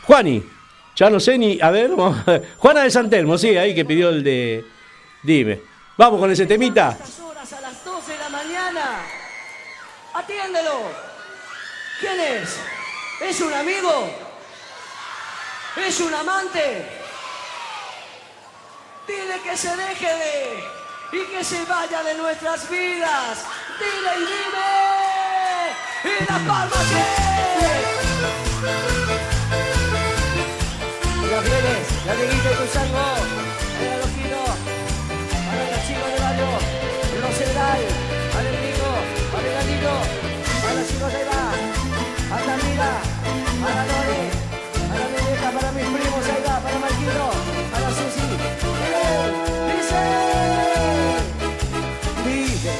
Juani, 0.02 0.42
ya 0.98 1.08
no 1.08 1.20
sé 1.20 1.38
ni. 1.38 1.60
A 1.60 1.70
ver, 1.70 1.92
Juana 2.58 2.82
de 2.82 2.90
Santelmo, 2.90 3.38
sí, 3.38 3.56
ahí 3.56 3.72
que 3.72 3.84
pidió 3.84 4.08
el 4.08 4.24
de. 4.24 4.64
Dime. 5.22 5.62
Vamos 5.96 6.18
con 6.18 6.30
ese 6.30 6.44
temita. 6.44 6.96
Horas 7.24 7.52
a 7.52 7.60
las 7.60 7.84
12 7.84 8.12
de 8.12 8.18
la 8.18 8.28
mañana. 8.28 9.00
Atiéndelo. 10.14 10.80
¿Quién 12.00 12.18
es? 12.20 12.56
¿Es 13.22 13.40
un 13.40 13.52
amigo? 13.52 14.10
¿Es 15.76 16.00
un 16.00 16.14
amante? 16.14 16.84
Dile 19.06 19.40
que 19.44 19.56
se 19.56 19.76
deje 19.76 20.06
de 20.06 20.64
y 21.12 21.24
que 21.26 21.44
se 21.44 21.64
vaya 21.64 22.02
de 22.02 22.14
nuestras 22.14 22.68
vidas. 22.68 23.44
Dile 23.78 24.14
y 24.16 24.20
dime. 24.20 26.18
Y 26.18 26.24
las 26.24 26.40
palmas 26.40 26.86
que. 26.90 27.17
La 32.08 32.14
neguita 32.14 32.50
tu 32.56 32.66
sango. 32.72 33.06
El 33.84 34.00
loquito. 34.00 34.40
Para 35.46 35.62
los 35.72 35.80
chicos 35.86 36.08
del 36.08 36.20
barrio, 36.24 36.50
de 37.12 37.18
los 37.20 37.34
Cedral, 37.38 37.82
al 38.36 38.46
enemigo, 38.48 38.90
al 39.36 39.44
a 40.68 40.74
los 40.74 40.88
chicos 40.88 41.12
de 41.12 41.22
la, 41.30 41.42
a 42.34 42.38
Camila, 42.48 42.90
a 43.64 43.70
la 43.76 43.84
Lore, 43.90 44.22
a 44.88 44.94
la 45.00 45.06
Rebeca, 45.12 45.48
para 45.56 45.72
mis 45.72 45.84
primos, 45.84 46.24
ahí 46.28 46.42
va, 46.46 46.56
para 46.64 46.78
Marquito, 46.78 47.26
a 47.74 47.80
la 47.80 47.90
Susi. 47.98 48.28
Dice, 52.24 52.72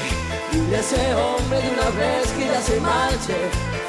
dile 0.52 0.76
a 0.76 0.80
ese 0.80 1.14
hombre 1.14 1.58
de 1.62 1.68
una 1.76 1.90
vez 2.00 2.28
que 2.32 2.46
ya 2.46 2.60
se 2.60 2.80
marche, 2.80 3.36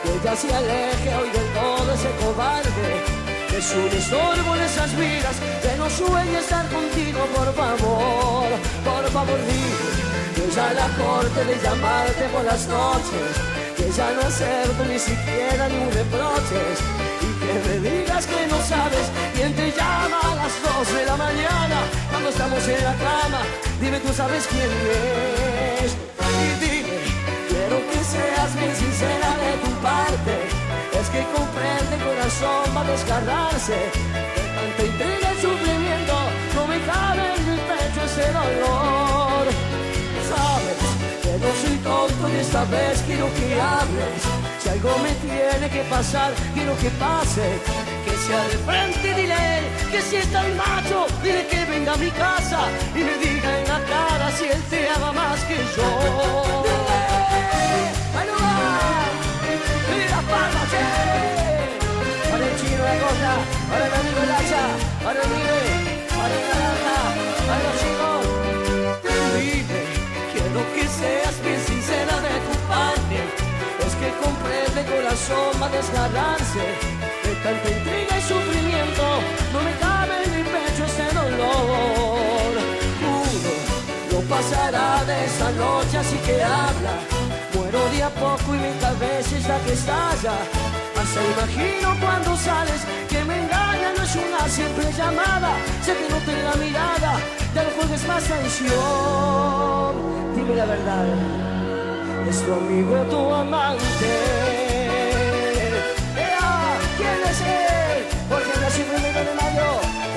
que 0.04 0.12
ya 0.24 0.36
se 0.36 0.54
aleje 0.54 1.16
hoy 1.16 1.30
del 1.30 1.48
todo 1.54 1.94
ese 1.94 2.10
cobarde. 2.24 3.29
Que 3.60 3.66
Es 3.66 3.76
un 3.76 3.92
estorbo 3.92 4.56
en 4.56 4.62
esas 4.62 4.96
vidas 4.96 5.36
que 5.62 5.76
no 5.78 5.90
sueña 5.90 6.40
estar 6.40 6.66
contigo, 6.70 7.20
por 7.36 7.54
favor, 7.54 8.48
por 8.86 9.12
favor 9.12 9.40
dile 9.48 9.90
que 10.36 10.56
ya 10.56 10.74
la 10.74 10.88
corte 10.96 11.44
de 11.44 11.60
llamarte 11.60 12.24
por 12.34 12.46
las 12.46 12.68
noches, 12.68 13.32
que 13.76 13.92
ya 13.92 14.12
no 14.14 14.22
acerto 14.22 14.86
ni 14.86 14.98
siquiera 14.98 15.68
ni 15.68 15.76
un 15.76 15.92
reproches, 15.92 16.78
y 17.28 17.30
que 17.42 17.54
me 17.68 17.90
digas 17.90 18.26
que 18.28 18.48
no 18.48 18.58
sabes 18.64 19.06
quién 19.36 19.54
te 19.54 19.72
llama 19.72 20.20
a 20.24 20.36
las 20.36 20.54
dos 20.64 20.94
de 20.96 21.06
la 21.06 21.18
mañana 21.18 21.78
cuando 22.10 22.30
estamos 22.30 22.66
en 22.66 22.84
la 22.84 22.96
cama, 22.96 23.42
dime 23.82 24.00
tú 24.00 24.14
sabes 24.14 24.48
quién 24.48 24.72
es, 25.84 25.92
y 26.44 26.66
dime, 26.66 27.00
quiero 27.50 27.78
que 27.92 28.00
seas 28.04 28.56
bien 28.56 28.76
sincera 28.76 29.30
de 29.44 29.52
tu 29.64 29.72
parte, 29.82 30.49
que 31.12 31.24
comprende 31.36 31.98
corazón 32.04 32.64
va 32.76 32.82
a 32.82 32.84
desgarrarse, 32.86 33.78
tanta 34.56 34.82
intriga 34.86 35.34
y 35.34 35.42
sufrimiento, 35.42 36.16
no 36.56 36.68
me 36.68 36.80
cabe 36.86 37.24
en 37.36 37.42
mi 37.50 37.58
pecho 37.70 38.02
ese 38.06 38.32
dolor. 38.32 39.44
Sabes 40.30 40.80
que 41.24 41.32
no 41.44 41.50
soy 41.62 41.78
tonto 41.78 42.30
y 42.30 42.36
esta 42.40 42.64
vez 42.66 43.02
quiero 43.08 43.28
que 43.34 43.60
hables. 43.60 44.22
Si 44.62 44.70
algo 44.70 44.98
me 45.00 45.14
tiene 45.28 45.70
que 45.70 45.82
pasar, 45.90 46.32
quiero 46.54 46.78
que 46.78 46.90
pase. 46.92 47.60
Que 48.06 48.16
sea 48.26 48.44
de 48.48 48.58
frente, 48.68 49.14
dile 49.16 49.62
que 49.92 50.02
si 50.02 50.18
está 50.18 50.46
el 50.46 50.56
macho, 50.56 51.08
dile 51.24 51.48
que 51.48 51.66
venga 51.66 51.94
a 51.94 51.98
mi 51.98 52.12
casa 52.12 52.60
y 52.94 53.00
me 53.00 53.18
diga 53.18 53.60
en 53.60 53.68
la 53.68 53.80
cara 53.86 54.32
si 54.38 54.46
él 54.46 54.62
te 54.70 54.90
ama 54.90 55.12
más 55.12 55.40
que 55.46 55.58
yo. 55.76 56.64
¡Ahí 58.18 58.28
Dime, 69.36 69.82
quiero 70.34 70.62
que 70.74 70.88
seas 70.88 71.36
bien 71.44 71.62
sincera 71.66 72.16
de 72.28 72.36
tu 72.46 72.54
parte. 72.68 73.18
Es 73.86 73.96
que 73.96 74.10
comprende 74.24 74.80
corazón 74.86 75.62
va 75.62 75.66
a 75.68 75.70
desgarrarse. 75.70 76.66
De 77.24 77.34
tanta 77.44 77.70
intriga 77.70 78.18
y 78.18 78.22
sufrimiento, 78.22 79.06
no 79.54 79.60
me 79.62 79.74
cabe 79.80 80.24
en 80.26 80.36
mi 80.36 80.44
pecho 80.44 80.84
ese 80.86 81.08
dolor. 81.16 82.52
Juro, 83.00 83.54
no 84.12 84.20
pasará 84.28 85.04
de 85.06 85.26
esa 85.26 85.52
noche 85.52 85.98
así 85.98 86.18
que 86.26 86.44
habla. 86.44 87.29
Poco 88.18 88.56
y 88.56 88.60
mi 88.60 88.74
cabeza 88.80 89.38
es 89.38 89.48
la 89.48 89.60
que 89.60 89.74
estalla. 89.74 90.34
Hasta 91.00 91.20
imagino 91.24 91.96
cuando 92.02 92.36
sales 92.36 92.82
que 93.08 93.24
me 93.24 93.44
engaña, 93.44 93.94
no 93.96 94.04
es 94.04 94.16
una 94.16 94.48
simple 94.50 94.92
llamada. 94.92 95.52
Sé 95.84 95.96
que 95.96 96.10
no 96.10 96.18
te 96.18 96.44
la 96.44 96.56
mirada, 96.56 97.20
ya 97.54 97.64
no 97.64 97.70
juegues 97.78 98.08
más 98.08 98.24
tensión. 98.24 99.94
Dime 100.36 100.56
la 100.56 100.66
verdad, 100.66 101.06
es 102.30 102.46
tu 102.46 102.54
amigo 102.54 102.96
tu 103.10 103.34
amante. 103.34 104.12
Ea, 106.18 106.78
¿Quién 106.98 107.20
es 107.32 107.42
él? 107.42 108.04
Porque 108.30 108.52
nació 108.60 108.84
el 108.84 108.92
primero 108.92 109.20
de 109.20 109.36
mayo, 109.36 109.70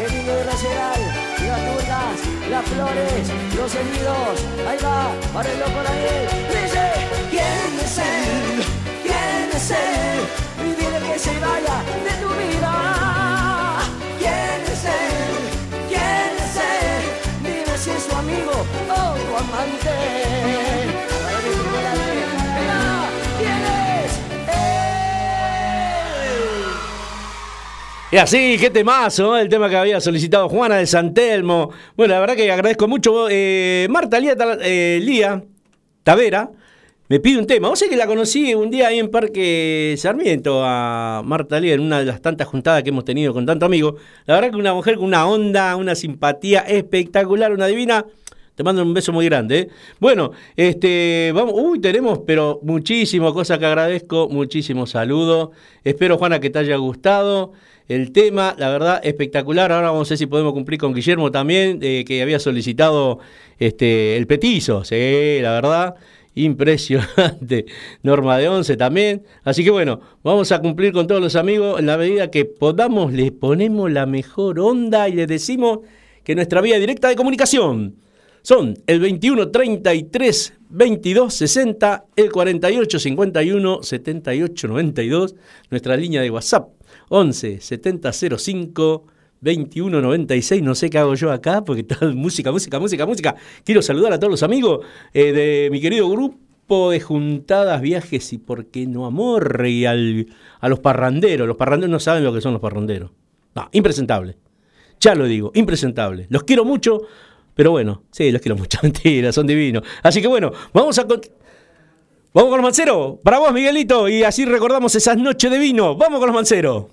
el 0.04 0.12
niño 0.16 0.32
de 0.34 0.44
Racional, 0.44 1.00
las 1.46 1.60
turnas, 1.68 2.16
las 2.50 2.64
flores, 2.66 3.24
los 3.56 3.74
heridos. 3.74 4.34
Ahí 4.68 4.78
va, 4.82 5.12
para 5.32 5.52
el 5.52 5.58
loco 5.60 5.82
Daniel. 5.84 6.71
Dice, 7.92 8.04
¿quién 9.02 9.50
es 9.54 9.70
él? 9.70 9.70
¿Quién 9.70 9.70
es 9.70 9.70
él? 9.70 10.20
Y 10.60 10.68
dile 10.80 11.12
que 11.12 11.18
se 11.18 11.30
vaya 11.40 11.76
de 12.06 12.14
tu 12.22 12.28
vida. 12.40 13.80
¿Quién 14.18 14.62
es 14.72 14.84
él? 14.86 15.88
¿Quién 15.90 16.32
es 16.42 16.56
él? 16.56 17.04
Dime 17.42 17.76
si 17.76 17.90
es 17.90 18.08
tu 18.08 18.16
amigo 18.16 18.50
o 18.88 19.14
tu 19.14 19.36
amante. 19.36 19.90
Y 28.10 28.16
así, 28.16 28.56
qué 28.58 28.70
temazo, 28.70 29.36
¿eh? 29.36 29.42
el 29.42 29.50
tema 29.50 29.68
que 29.68 29.76
había 29.76 30.00
solicitado 30.00 30.48
Juana 30.48 30.76
de 30.76 30.86
Santelmo. 30.86 31.70
Bueno, 31.94 32.14
la 32.14 32.20
verdad 32.20 32.36
que 32.36 32.50
agradezco 32.50 32.88
mucho. 32.88 33.26
Eh, 33.28 33.86
Marta 33.90 34.18
Lía, 34.18 34.34
eh, 34.62 34.98
Lía 35.02 35.44
Tavera 36.02 36.48
me 37.12 37.20
pide 37.20 37.38
un 37.38 37.46
tema. 37.46 37.68
Vos 37.68 37.78
sé 37.78 37.90
que 37.90 37.96
la 37.96 38.06
conocí 38.06 38.54
un 38.54 38.70
día 38.70 38.86
ahí 38.86 38.98
en 38.98 39.10
Parque 39.10 39.94
Sarmiento 39.98 40.62
a 40.64 41.20
Marta 41.22 41.60
Lía 41.60 41.74
en 41.74 41.80
una 41.80 41.98
de 41.98 42.06
las 42.06 42.22
tantas 42.22 42.48
juntadas 42.48 42.82
que 42.82 42.88
hemos 42.88 43.04
tenido 43.04 43.34
con 43.34 43.44
tanto 43.44 43.66
amigo. 43.66 43.96
La 44.24 44.36
verdad 44.36 44.50
que 44.50 44.56
una 44.56 44.72
mujer 44.72 44.94
con 44.94 45.04
una 45.04 45.26
onda, 45.26 45.76
una 45.76 45.94
simpatía 45.94 46.60
espectacular, 46.60 47.52
una 47.52 47.66
divina. 47.66 48.06
Te 48.54 48.62
mando 48.62 48.82
un 48.82 48.94
beso 48.94 49.12
muy 49.12 49.26
grande. 49.26 49.58
¿eh? 49.58 49.68
Bueno, 50.00 50.30
este, 50.56 51.32
vamos, 51.34 51.52
uy, 51.54 51.82
tenemos, 51.82 52.20
pero 52.26 52.60
muchísimas 52.62 53.34
cosas 53.34 53.58
que 53.58 53.66
agradezco, 53.66 54.30
muchísimos 54.30 54.88
saludos. 54.92 55.50
Espero, 55.84 56.16
Juana, 56.16 56.40
que 56.40 56.48
te 56.48 56.60
haya 56.60 56.76
gustado 56.76 57.52
el 57.88 58.12
tema, 58.12 58.54
la 58.56 58.70
verdad, 58.70 59.02
espectacular. 59.04 59.70
Ahora 59.70 59.90
vamos 59.90 60.08
a 60.08 60.12
ver 60.12 60.18
si 60.18 60.24
podemos 60.24 60.54
cumplir 60.54 60.80
con 60.80 60.94
Guillermo 60.94 61.30
también, 61.30 61.78
eh, 61.82 62.04
que 62.06 62.22
había 62.22 62.38
solicitado 62.38 63.18
este, 63.58 64.16
el 64.16 64.26
petizo, 64.26 64.82
sí, 64.82 65.40
la 65.42 65.52
verdad. 65.52 65.94
Impresionante. 66.34 67.66
Norma 68.02 68.38
de 68.38 68.48
11 68.48 68.76
también. 68.76 69.24
Así 69.44 69.62
que 69.64 69.70
bueno, 69.70 70.00
vamos 70.22 70.50
a 70.52 70.60
cumplir 70.60 70.92
con 70.92 71.06
todos 71.06 71.20
los 71.20 71.36
amigos. 71.36 71.78
En 71.78 71.86
la 71.86 71.98
medida 71.98 72.30
que 72.30 72.44
podamos, 72.44 73.12
les 73.12 73.32
ponemos 73.32 73.90
la 73.90 74.06
mejor 74.06 74.58
onda 74.60 75.08
y 75.08 75.12
les 75.12 75.28
decimos 75.28 75.80
que 76.24 76.34
nuestra 76.34 76.60
vía 76.60 76.78
directa 76.78 77.08
de 77.08 77.16
comunicación 77.16 77.96
son 78.42 78.76
el 78.86 79.00
21 79.00 79.50
33 79.50 80.54
22 80.70 81.34
60, 81.34 82.06
el 82.16 82.32
48 82.32 82.98
51 82.98 83.82
78 83.82 84.68
92, 84.68 85.34
nuestra 85.70 85.96
línea 85.96 86.22
de 86.22 86.30
WhatsApp 86.30 86.70
11 87.10 87.60
70 87.60 88.10
05 88.12 89.06
21 89.42 90.00
96. 90.00 90.62
No 90.62 90.74
sé 90.74 90.88
qué 90.88 90.98
hago 90.98 91.14
yo 91.14 91.30
acá 91.30 91.62
porque 91.64 91.82
todo 91.82 92.10
música, 92.14 92.50
música, 92.50 92.78
música, 92.78 93.04
música. 93.06 93.34
Quiero 93.64 93.82
saludar 93.82 94.12
a 94.14 94.18
todos 94.18 94.30
los 94.30 94.42
amigos 94.42 94.86
eh, 95.12 95.32
de 95.32 95.68
mi 95.70 95.80
querido 95.80 96.08
grupo 96.08 96.90
de 96.90 97.00
juntadas, 97.00 97.82
viajes 97.82 98.32
y 98.32 98.38
por 98.38 98.66
qué 98.66 98.86
no 98.86 99.04
amor 99.04 99.64
y 99.66 99.84
al- 99.84 100.26
a 100.60 100.68
los 100.70 100.80
parranderos. 100.80 101.46
Los 101.46 101.56
parranderos 101.58 101.90
no 101.90 102.00
saben 102.00 102.24
lo 102.24 102.32
que 102.32 102.40
son 102.40 102.52
los 102.54 102.62
parranderos. 102.62 103.10
No, 103.54 103.68
impresentable. 103.72 104.36
Ya 105.00 105.14
lo 105.14 105.26
digo, 105.26 105.50
impresentable. 105.54 106.26
Los 106.30 106.44
quiero 106.44 106.64
mucho, 106.64 107.02
pero 107.54 107.72
bueno, 107.72 108.04
sí, 108.12 108.30
los 108.30 108.40
quiero 108.40 108.56
mucho. 108.56 108.78
Mentira, 108.82 109.32
son 109.32 109.46
divinos. 109.46 109.82
Así 110.02 110.22
que 110.22 110.28
bueno, 110.28 110.52
vamos 110.72 110.98
a. 110.98 111.04
Vamos 111.04 112.48
con 112.48 112.58
los 112.58 112.62
manceros. 112.62 113.18
Para 113.22 113.38
vos, 113.40 113.52
Miguelito. 113.52 114.08
Y 114.08 114.22
así 114.22 114.44
recordamos 114.46 114.94
esas 114.94 115.18
noches 115.18 115.50
de 115.50 115.58
vino. 115.58 115.96
Vamos 115.96 116.18
con 116.18 116.28
los 116.28 116.34
manceros. 116.34 116.86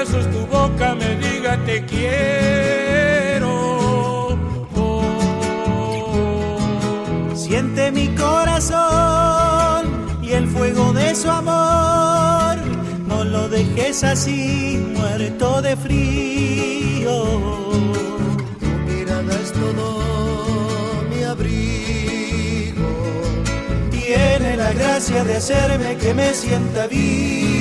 Brazos 0.00 0.30
tu 0.30 0.46
boca 0.46 0.94
me 0.94 1.16
diga 1.16 1.58
te 1.66 1.84
quiero. 1.84 3.50
Siente 7.34 7.92
mi 7.92 8.08
corazón 8.14 9.82
y 10.22 10.32
el 10.32 10.46
fuego 10.48 10.94
de 10.94 11.14
su 11.14 11.28
amor. 11.28 12.56
No 13.08 13.24
lo 13.24 13.48
dejes 13.50 14.02
así, 14.02 14.82
muerto 14.96 15.60
de 15.60 15.76
frío. 15.76 17.24
Tu 18.60 18.70
mirada 18.90 19.34
es 19.44 19.52
todo 19.52 20.00
mi 21.10 21.22
abrigo. 21.24 22.88
Tiene 23.90 24.56
la 24.56 24.72
gracia 24.72 25.24
de 25.24 25.36
hacerme 25.36 25.96
que 25.96 26.14
me 26.14 26.32
sienta 26.32 26.86
vivo. 26.86 27.60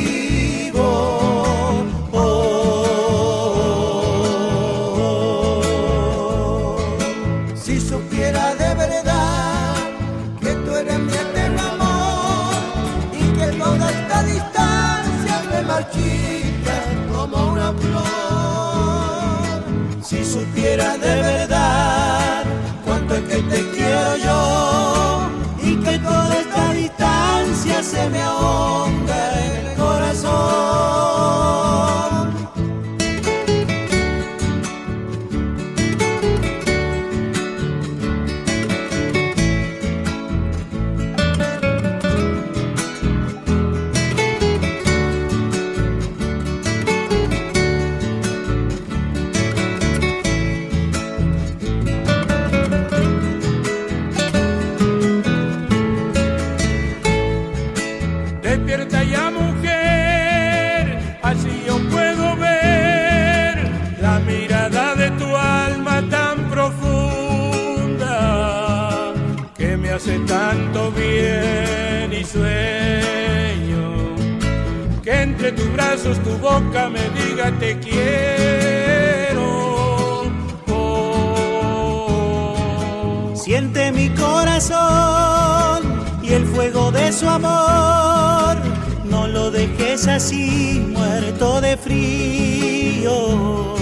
Que 28.07 28.78
brazos 75.99 76.23
tu 76.23 76.37
boca 76.37 76.89
me 76.89 77.01
diga 77.09 77.51
te 77.59 77.77
quiero. 77.79 79.49
Siente 83.33 83.91
mi 83.91 84.09
corazón 84.09 85.83
y 86.23 86.33
el 86.33 86.45
fuego 86.45 86.91
de 86.91 87.11
su 87.11 87.27
amor. 87.27 88.57
No 89.05 89.27
lo 89.27 89.51
dejes 89.51 90.07
así, 90.07 90.85
muerto 90.95 91.59
de 91.61 91.75
frío. 91.77 93.75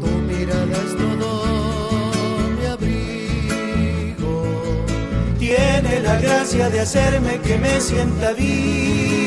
Tu 0.00 0.06
mirada 0.28 0.76
es 0.86 0.96
todo 0.96 1.28
mi 2.58 2.66
abrigo. 2.66 4.44
Tiene 5.38 6.00
la 6.00 6.16
gracia 6.20 6.70
de 6.70 6.80
hacerme 6.80 7.40
que 7.40 7.58
me 7.58 7.80
sienta 7.80 8.32
vivo. 8.32 9.26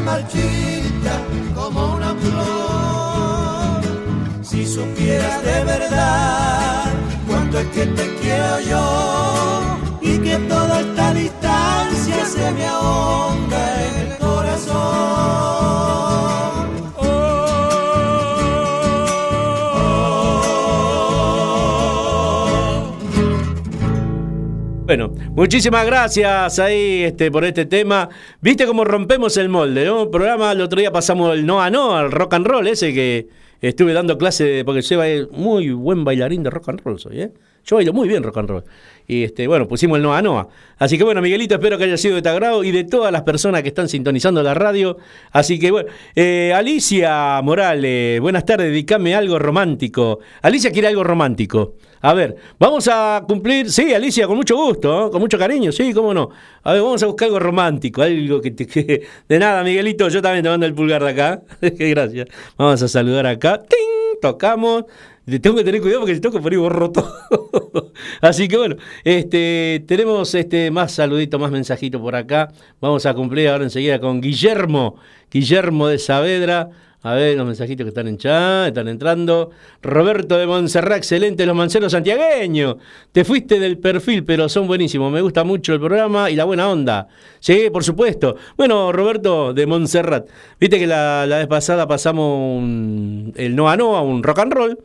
Me 0.00 0.06
marchita 0.06 1.20
como 1.54 1.94
una 1.94 2.14
flor. 2.14 3.82
Si 4.42 4.66
supieras 4.66 5.42
de 5.44 5.64
verdad 5.64 6.84
cuánto 7.26 7.58
es 7.60 7.66
que 7.68 7.86
te 7.86 8.14
quiero 8.16 8.60
yo 8.60 9.78
y 10.00 10.18
que 10.18 10.36
toda 10.48 10.80
esta 10.80 11.14
distancia 11.14 12.24
se 12.24 12.50
me 12.52 12.66
ahonda 12.66 13.86
en 13.86 13.94
el 14.06 14.18
corazón. 14.18 14.80
Bueno, 24.86 25.12
muchísimas 25.34 25.86
gracias 25.86 26.58
ahí 26.58 27.04
este, 27.04 27.30
por 27.30 27.44
este 27.44 27.66
tema. 27.66 28.08
Viste 28.40 28.66
cómo 28.66 28.84
rompemos 28.84 29.36
el 29.36 29.48
molde, 29.48 29.84
¿no? 29.84 30.10
Programa, 30.10 30.52
el 30.52 30.60
otro 30.60 30.80
día 30.80 30.92
pasamos 30.92 31.34
el 31.34 31.46
no 31.46 31.62
a 31.62 31.70
no, 31.70 31.96
al 31.96 32.10
rock 32.10 32.34
and 32.34 32.46
roll, 32.46 32.66
ese 32.66 32.92
que 32.92 33.28
estuve 33.60 33.92
dando 33.92 34.18
clase, 34.18 34.64
porque 34.64 34.82
Seba 34.82 35.08
es 35.08 35.30
muy 35.30 35.70
buen 35.72 36.04
bailarín 36.04 36.42
de 36.42 36.50
rock 36.50 36.68
and 36.70 36.80
roll, 36.82 36.98
soy, 36.98 37.20
¿eh? 37.22 37.32
Yo 37.64 37.76
bailo 37.76 37.92
muy 37.92 38.08
bien 38.08 38.22
rock 38.22 38.38
and 38.38 38.48
roll. 38.48 38.64
Y 39.10 39.24
este, 39.24 39.48
bueno, 39.48 39.66
pusimos 39.66 39.96
el 39.96 40.04
Noa 40.04 40.22
Noa. 40.22 40.46
Así 40.78 40.96
que 40.96 41.02
bueno, 41.02 41.20
Miguelito, 41.20 41.56
espero 41.56 41.76
que 41.76 41.82
haya 41.82 41.96
sido 41.96 42.14
de 42.14 42.22
tu 42.22 42.28
agrado 42.28 42.62
y 42.62 42.70
de 42.70 42.84
todas 42.84 43.10
las 43.10 43.22
personas 43.22 43.62
que 43.62 43.68
están 43.70 43.88
sintonizando 43.88 44.40
la 44.40 44.54
radio. 44.54 44.98
Así 45.32 45.58
que 45.58 45.72
bueno, 45.72 45.90
eh, 46.14 46.52
Alicia 46.54 47.40
Morales, 47.42 48.20
buenas 48.20 48.44
tardes, 48.44 48.68
dedicame 48.68 49.16
algo 49.16 49.36
romántico. 49.40 50.20
Alicia 50.42 50.70
quiere 50.70 50.86
algo 50.86 51.02
romántico. 51.02 51.74
A 52.02 52.14
ver, 52.14 52.36
vamos 52.56 52.86
a 52.86 53.24
cumplir, 53.26 53.68
sí, 53.72 53.92
Alicia, 53.92 54.28
con 54.28 54.36
mucho 54.36 54.54
gusto, 54.54 55.08
¿eh? 55.08 55.10
con 55.10 55.20
mucho 55.20 55.36
cariño, 55.36 55.72
sí, 55.72 55.92
cómo 55.92 56.14
no. 56.14 56.30
A 56.62 56.74
ver, 56.74 56.80
vamos 56.80 57.02
a 57.02 57.06
buscar 57.06 57.26
algo 57.26 57.40
romántico, 57.40 58.02
algo 58.02 58.40
que 58.40 58.52
te 58.52 59.02
De 59.28 59.38
nada, 59.40 59.64
Miguelito, 59.64 60.08
yo 60.08 60.22
también 60.22 60.44
te 60.44 60.50
mando 60.50 60.66
el 60.66 60.74
pulgar 60.74 61.02
de 61.02 61.10
acá. 61.10 61.42
Gracias. 61.60 62.28
Vamos 62.56 62.80
a 62.80 62.86
saludar 62.86 63.26
acá. 63.26 63.58
¡Ting! 63.58 64.20
Tocamos. 64.20 64.84
Te 65.26 65.38
Tengo 65.38 65.56
que 65.56 65.64
tener 65.64 65.80
cuidado 65.80 66.00
porque 66.00 66.14
si 66.14 66.20
toco 66.20 66.40
por 66.40 66.50
ahí 66.52 66.58
borro. 66.58 66.92
Así 68.20 68.48
que 68.48 68.56
bueno, 68.56 68.76
este, 69.04 69.84
tenemos 69.86 70.34
este 70.34 70.70
más 70.70 70.92
saludito, 70.92 71.38
más 71.38 71.50
mensajito 71.52 72.00
por 72.00 72.16
acá. 72.16 72.48
Vamos 72.80 73.06
a 73.06 73.14
cumplir 73.14 73.48
ahora 73.48 73.64
enseguida 73.64 74.00
con 74.00 74.20
Guillermo, 74.20 74.96
Guillermo 75.30 75.86
de 75.88 75.98
Saavedra. 75.98 76.70
A 77.02 77.14
ver 77.14 77.34
los 77.38 77.46
mensajitos 77.46 77.84
que 77.86 77.88
están 77.88 78.08
en 78.08 78.18
chat, 78.18 78.66
están 78.68 78.86
entrando. 78.88 79.50
Roberto 79.80 80.36
de 80.36 80.46
Montserrat, 80.46 80.98
excelente, 80.98 81.46
los 81.46 81.56
manceros 81.56 81.92
santiagueños. 81.92 82.76
Te 83.10 83.24
fuiste 83.24 83.58
del 83.58 83.78
perfil, 83.78 84.22
pero 84.24 84.50
son 84.50 84.66
buenísimos. 84.66 85.10
Me 85.10 85.22
gusta 85.22 85.42
mucho 85.42 85.72
el 85.72 85.80
programa 85.80 86.28
y 86.30 86.36
la 86.36 86.44
buena 86.44 86.68
onda. 86.68 87.08
Sí, 87.38 87.68
por 87.72 87.84
supuesto. 87.84 88.36
Bueno, 88.58 88.92
Roberto 88.92 89.54
de 89.54 89.66
Montserrat, 89.66 90.28
viste 90.58 90.78
que 90.78 90.86
la, 90.86 91.24
la 91.26 91.38
vez 91.38 91.46
pasada 91.46 91.86
pasamos 91.86 92.58
un- 92.58 93.32
el 93.36 93.56
Noa 93.56 93.78
Noa, 93.78 94.02
un 94.02 94.22
rock 94.22 94.40
and 94.40 94.52
roll. 94.52 94.78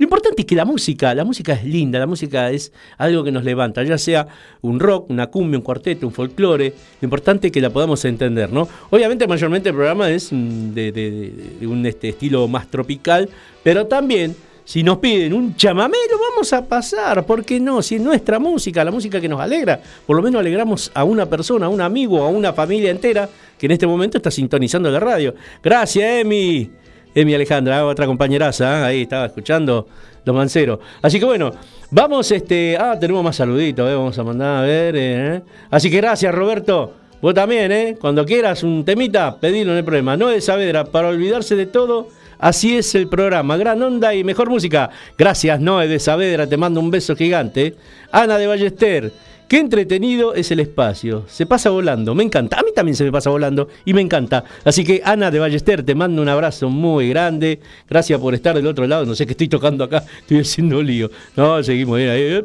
Lo 0.00 0.04
importante 0.04 0.40
es 0.40 0.46
que 0.46 0.54
la 0.54 0.64
música, 0.64 1.14
la 1.14 1.24
música 1.24 1.52
es 1.52 1.62
linda, 1.62 1.98
la 1.98 2.06
música 2.06 2.50
es 2.50 2.72
algo 2.96 3.22
que 3.22 3.30
nos 3.30 3.44
levanta, 3.44 3.82
ya 3.82 3.98
sea 3.98 4.26
un 4.62 4.80
rock, 4.80 5.10
una 5.10 5.26
cumbia, 5.26 5.58
un 5.58 5.62
cuarteto, 5.62 6.06
un 6.06 6.12
folclore, 6.14 6.72
lo 7.02 7.04
importante 7.04 7.48
es 7.48 7.52
que 7.52 7.60
la 7.60 7.68
podamos 7.68 8.02
entender, 8.06 8.50
¿no? 8.50 8.66
Obviamente 8.88 9.26
mayormente 9.26 9.68
el 9.68 9.74
programa 9.74 10.08
es 10.08 10.32
mm, 10.32 10.72
de, 10.72 11.66
un 11.66 11.84
este, 11.84 12.08
estilo 12.08 12.48
más 12.48 12.70
tropical, 12.70 13.28
pero 13.62 13.88
también 13.88 14.34
si 14.64 14.82
nos 14.82 14.96
piden 15.00 15.34
un 15.34 15.54
chamamé 15.54 15.98
lo 16.10 16.18
vamos 16.30 16.50
a 16.54 16.64
pasar, 16.64 17.26
¿por 17.26 17.44
qué 17.44 17.60
no? 17.60 17.82
Si 17.82 17.96
es 17.96 18.00
nuestra 18.00 18.38
música, 18.38 18.82
la 18.82 18.90
música 18.90 19.20
que 19.20 19.28
nos 19.28 19.38
alegra, 19.38 19.82
por 20.06 20.16
lo 20.16 20.22
menos 20.22 20.40
alegramos 20.40 20.90
a 20.94 21.04
una 21.04 21.26
persona, 21.26 21.66
a 21.66 21.68
un 21.68 21.82
amigo, 21.82 22.24
a 22.24 22.28
una 22.28 22.54
familia 22.54 22.90
entera 22.90 23.28
que 23.58 23.66
en 23.66 23.72
este 23.72 23.86
momento 23.86 24.16
está 24.16 24.30
sintonizando 24.30 24.90
la 24.90 24.98
radio. 24.98 25.34
Gracias, 25.62 26.22
Emi. 26.22 26.79
Emi 27.14 27.34
Alejandra, 27.34 27.84
otra 27.86 28.06
compañeraza, 28.06 28.80
¿eh? 28.80 28.84
ahí 28.84 29.02
estaba 29.02 29.26
escuchando 29.26 29.86
los 30.24 30.36
manceros. 30.36 30.78
Así 31.02 31.18
que 31.18 31.24
bueno, 31.24 31.50
vamos, 31.90 32.30
este. 32.30 32.76
Ah, 32.78 32.96
tenemos 32.98 33.24
más 33.24 33.36
saluditos, 33.36 33.88
¿eh? 33.90 33.94
vamos 33.94 34.18
a 34.18 34.24
mandar 34.24 34.58
a 34.58 34.66
ver. 34.66 34.94
¿eh? 34.96 35.42
Así 35.70 35.90
que 35.90 35.96
gracias, 35.96 36.34
Roberto. 36.34 36.94
Vos 37.20 37.34
también, 37.34 37.70
¿eh? 37.70 37.96
Cuando 38.00 38.24
quieras 38.24 38.62
un 38.62 38.84
temita, 38.84 39.36
pedilo, 39.38 39.72
no 39.72 39.76
hay 39.76 39.82
problema. 39.82 40.16
No 40.16 40.28
de 40.28 40.40
Saavedra, 40.40 40.84
para 40.84 41.08
olvidarse 41.08 41.54
de 41.54 41.66
todo, 41.66 42.08
así 42.38 42.78
es 42.78 42.94
el 42.94 43.08
programa. 43.08 43.58
Gran 43.58 43.82
onda 43.82 44.14
y 44.14 44.24
mejor 44.24 44.48
música. 44.48 44.88
Gracias, 45.18 45.60
Noé 45.60 45.86
de 45.86 45.98
Saavedra, 45.98 46.46
te 46.46 46.56
mando 46.56 46.80
un 46.80 46.90
beso 46.90 47.14
gigante. 47.14 47.74
Ana 48.10 48.38
de 48.38 48.46
Ballester. 48.46 49.12
Qué 49.50 49.58
entretenido 49.58 50.32
es 50.32 50.52
el 50.52 50.60
espacio. 50.60 51.24
Se 51.26 51.44
pasa 51.44 51.70
volando. 51.70 52.14
Me 52.14 52.22
encanta. 52.22 52.56
A 52.56 52.62
mí 52.62 52.68
también 52.72 52.94
se 52.94 53.02
me 53.02 53.10
pasa 53.10 53.30
volando 53.30 53.66
y 53.84 53.92
me 53.92 54.00
encanta. 54.00 54.44
Así 54.64 54.84
que 54.84 55.02
Ana 55.04 55.32
de 55.32 55.40
Ballester, 55.40 55.82
te 55.82 55.96
mando 55.96 56.22
un 56.22 56.28
abrazo 56.28 56.68
muy 56.68 57.08
grande. 57.08 57.58
Gracias 57.88 58.20
por 58.20 58.32
estar 58.32 58.54
del 58.54 58.68
otro 58.68 58.86
lado. 58.86 59.04
No 59.04 59.16
sé 59.16 59.26
qué 59.26 59.32
estoy 59.32 59.48
tocando 59.48 59.82
acá. 59.82 60.04
Estoy 60.20 60.38
haciendo 60.38 60.80
lío. 60.80 61.10
No, 61.34 61.60
seguimos 61.64 61.98
ahí. 61.98 62.40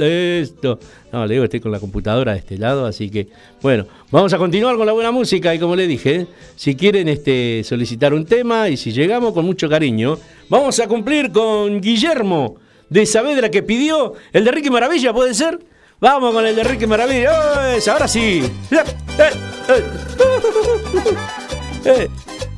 Esto. 0.00 0.78
No, 1.10 1.24
le 1.24 1.32
digo, 1.32 1.44
estoy 1.44 1.60
con 1.60 1.72
la 1.72 1.80
computadora 1.80 2.32
de 2.32 2.40
este 2.40 2.58
lado. 2.58 2.84
Así 2.84 3.08
que, 3.08 3.28
bueno, 3.62 3.86
vamos 4.10 4.34
a 4.34 4.36
continuar 4.36 4.76
con 4.76 4.84
la 4.84 4.92
buena 4.92 5.12
música. 5.12 5.54
Y 5.54 5.58
como 5.58 5.74
le 5.74 5.86
dije, 5.86 6.14
¿eh? 6.14 6.26
si 6.56 6.74
quieren 6.76 7.08
este, 7.08 7.62
solicitar 7.64 8.12
un 8.12 8.26
tema 8.26 8.68
y 8.68 8.76
si 8.76 8.92
llegamos 8.92 9.32
con 9.32 9.46
mucho 9.46 9.66
cariño, 9.66 10.18
vamos 10.50 10.78
a 10.78 10.86
cumplir 10.86 11.32
con 11.32 11.80
Guillermo 11.80 12.56
de 12.90 13.06
Saavedra 13.06 13.50
que 13.50 13.62
pidió 13.62 14.12
el 14.30 14.44
de 14.44 14.52
Ricky 14.52 14.68
Maravilla, 14.68 15.14
¿puede 15.14 15.32
ser? 15.32 15.58
Vamos 16.00 16.32
con 16.32 16.46
el 16.46 16.56
de 16.56 16.64
Ricky 16.64 16.86
Maravilla. 16.86 17.30
¡Oh, 17.30 17.66
es! 17.66 17.86
Ahora 17.86 18.08
sí. 18.08 18.50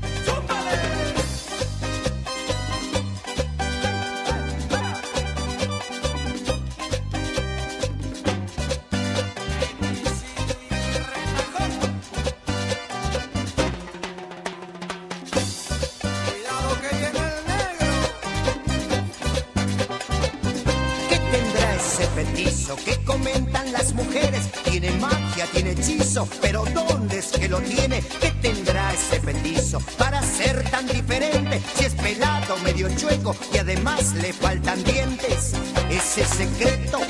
petizo 22.72 22.76
que 22.84 23.04
comentan 23.04 23.72
las 23.72 23.92
mujeres? 23.94 24.50
Tiene 24.64 24.90
magia, 24.92 25.46
tiene 25.52 25.72
hechizo, 25.72 26.28
pero 26.40 26.64
¿dónde 26.74 27.18
es 27.18 27.26
que 27.28 27.48
lo 27.48 27.60
tiene? 27.60 28.02
¿Qué 28.20 28.30
tendrá 28.42 28.92
ese 28.92 29.20
petizo 29.20 29.80
para 29.98 30.22
ser 30.22 30.62
tan 30.70 30.86
diferente? 30.86 31.60
Si 31.74 31.84
es 31.84 31.94
pelado, 31.94 32.56
medio 32.58 32.88
chueco 32.96 33.34
y 33.52 33.58
además 33.58 34.14
le 34.14 34.32
faltan 34.32 34.82
dientes. 34.84 35.54
Ese 35.90 36.24
secreto 36.24 37.00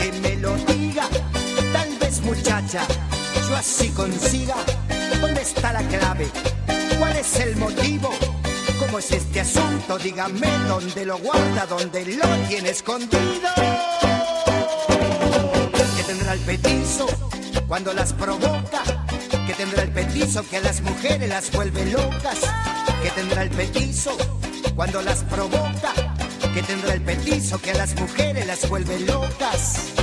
que 0.00 0.12
me 0.20 0.36
lo 0.36 0.54
diga, 0.56 1.08
tal 1.72 1.98
vez 1.98 2.20
muchacha, 2.22 2.86
yo 3.48 3.56
así 3.56 3.88
consiga. 3.90 4.56
¿Dónde 5.20 5.42
está 5.42 5.72
la 5.72 5.82
clave? 5.88 6.28
¿Cuál 6.98 7.16
es 7.16 7.40
el 7.40 7.56
motivo? 7.56 8.10
¿Cómo 8.78 9.00
es 9.00 9.10
este 9.10 9.40
asunto? 9.40 9.98
Dígame 9.98 10.46
dónde 10.68 11.04
lo 11.04 11.18
guarda, 11.18 11.66
dónde 11.66 12.04
lo 12.16 12.28
tiene 12.48 12.70
escondido. 12.70 13.77
¿Qué 16.28 16.34
tendrá 16.34 16.52
el 16.52 16.58
petizo 16.58 17.06
cuando 17.66 17.94
las 17.94 18.12
provoca? 18.12 18.82
¿Qué 19.46 19.54
tendrá 19.54 19.82
el 19.82 19.92
petizo 19.92 20.46
que 20.46 20.58
a 20.58 20.60
las 20.60 20.82
mujeres 20.82 21.26
las 21.26 21.50
vuelve 21.50 21.86
locas? 21.86 22.40
¿Qué 23.02 23.10
tendrá 23.12 23.44
el 23.44 23.48
petizo 23.48 24.14
cuando 24.76 25.00
las 25.00 25.24
provoca? 25.24 25.94
¿Qué 26.52 26.62
tendrá 26.64 26.92
el 26.92 27.00
petizo 27.00 27.58
que 27.62 27.70
a 27.70 27.78
las 27.78 27.98
mujeres 27.98 28.46
las 28.46 28.68
vuelve 28.68 29.00
locas? 29.00 29.94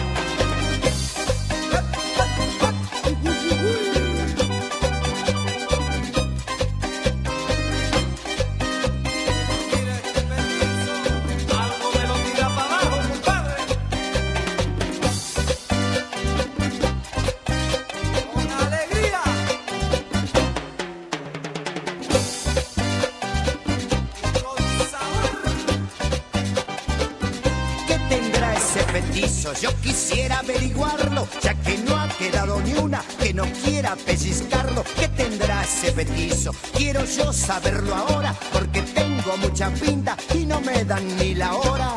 Quiero 36.73 37.05
yo 37.05 37.31
saberlo 37.31 37.95
ahora, 37.95 38.35
porque 38.51 38.81
tengo 38.81 39.37
mucha 39.37 39.69
pinta 39.69 40.17
y 40.33 40.45
no 40.45 40.59
me 40.59 40.83
dan 40.83 41.07
ni 41.15 41.33
la 41.33 41.55
hora. 41.55 41.93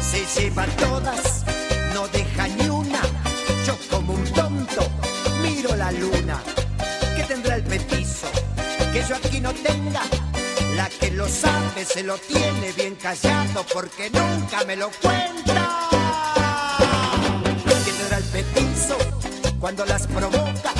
Se 0.00 0.24
lleva 0.40 0.64
todas, 0.78 1.44
no 1.92 2.06
deja 2.08 2.46
ni 2.46 2.68
una. 2.68 3.00
Yo 3.66 3.76
como 3.90 4.14
un 4.14 4.24
tonto 4.26 4.88
miro 5.42 5.74
la 5.74 5.90
luna. 5.90 6.40
¿Qué 7.16 7.24
tendrá 7.24 7.56
el 7.56 7.64
petizo? 7.64 8.28
Que 8.92 9.02
yo 9.02 9.16
aquí 9.16 9.40
no 9.40 9.52
tenga. 9.52 10.02
La 10.76 10.88
que 10.88 11.10
lo 11.10 11.28
sabe 11.28 11.84
se 11.84 12.04
lo 12.04 12.16
tiene 12.18 12.70
bien 12.76 12.94
callado 12.94 13.66
porque 13.74 14.10
nunca 14.10 14.64
me 14.64 14.76
lo 14.76 14.90
cuenta. 15.02 15.88
¿Qué 17.84 17.92
tendrá 17.92 18.18
el 18.18 18.24
petizo 18.24 18.96
cuando 19.58 19.84
las 19.86 20.06
provoca? 20.06 20.73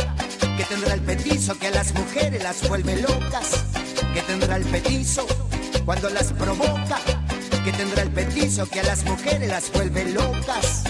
¿Qué 0.74 0.80
tendrá 0.80 0.94
el 0.94 1.02
petizo 1.02 1.56
que 1.56 1.68
a 1.68 1.70
las 1.70 1.94
mujeres 1.94 2.42
las 2.42 2.68
vuelve 2.68 2.96
locas? 3.00 3.64
¿Qué 4.12 4.22
tendrá 4.22 4.56
el 4.56 4.64
petizo 4.64 5.24
cuando 5.84 6.10
las 6.10 6.32
provoca? 6.32 6.98
¿Qué 7.64 7.70
tendrá 7.70 8.02
el 8.02 8.10
petizo 8.10 8.68
que 8.68 8.80
a 8.80 8.82
las 8.82 9.04
mujeres 9.04 9.48
las 9.48 9.70
vuelve 9.70 10.04
locas? 10.06 10.82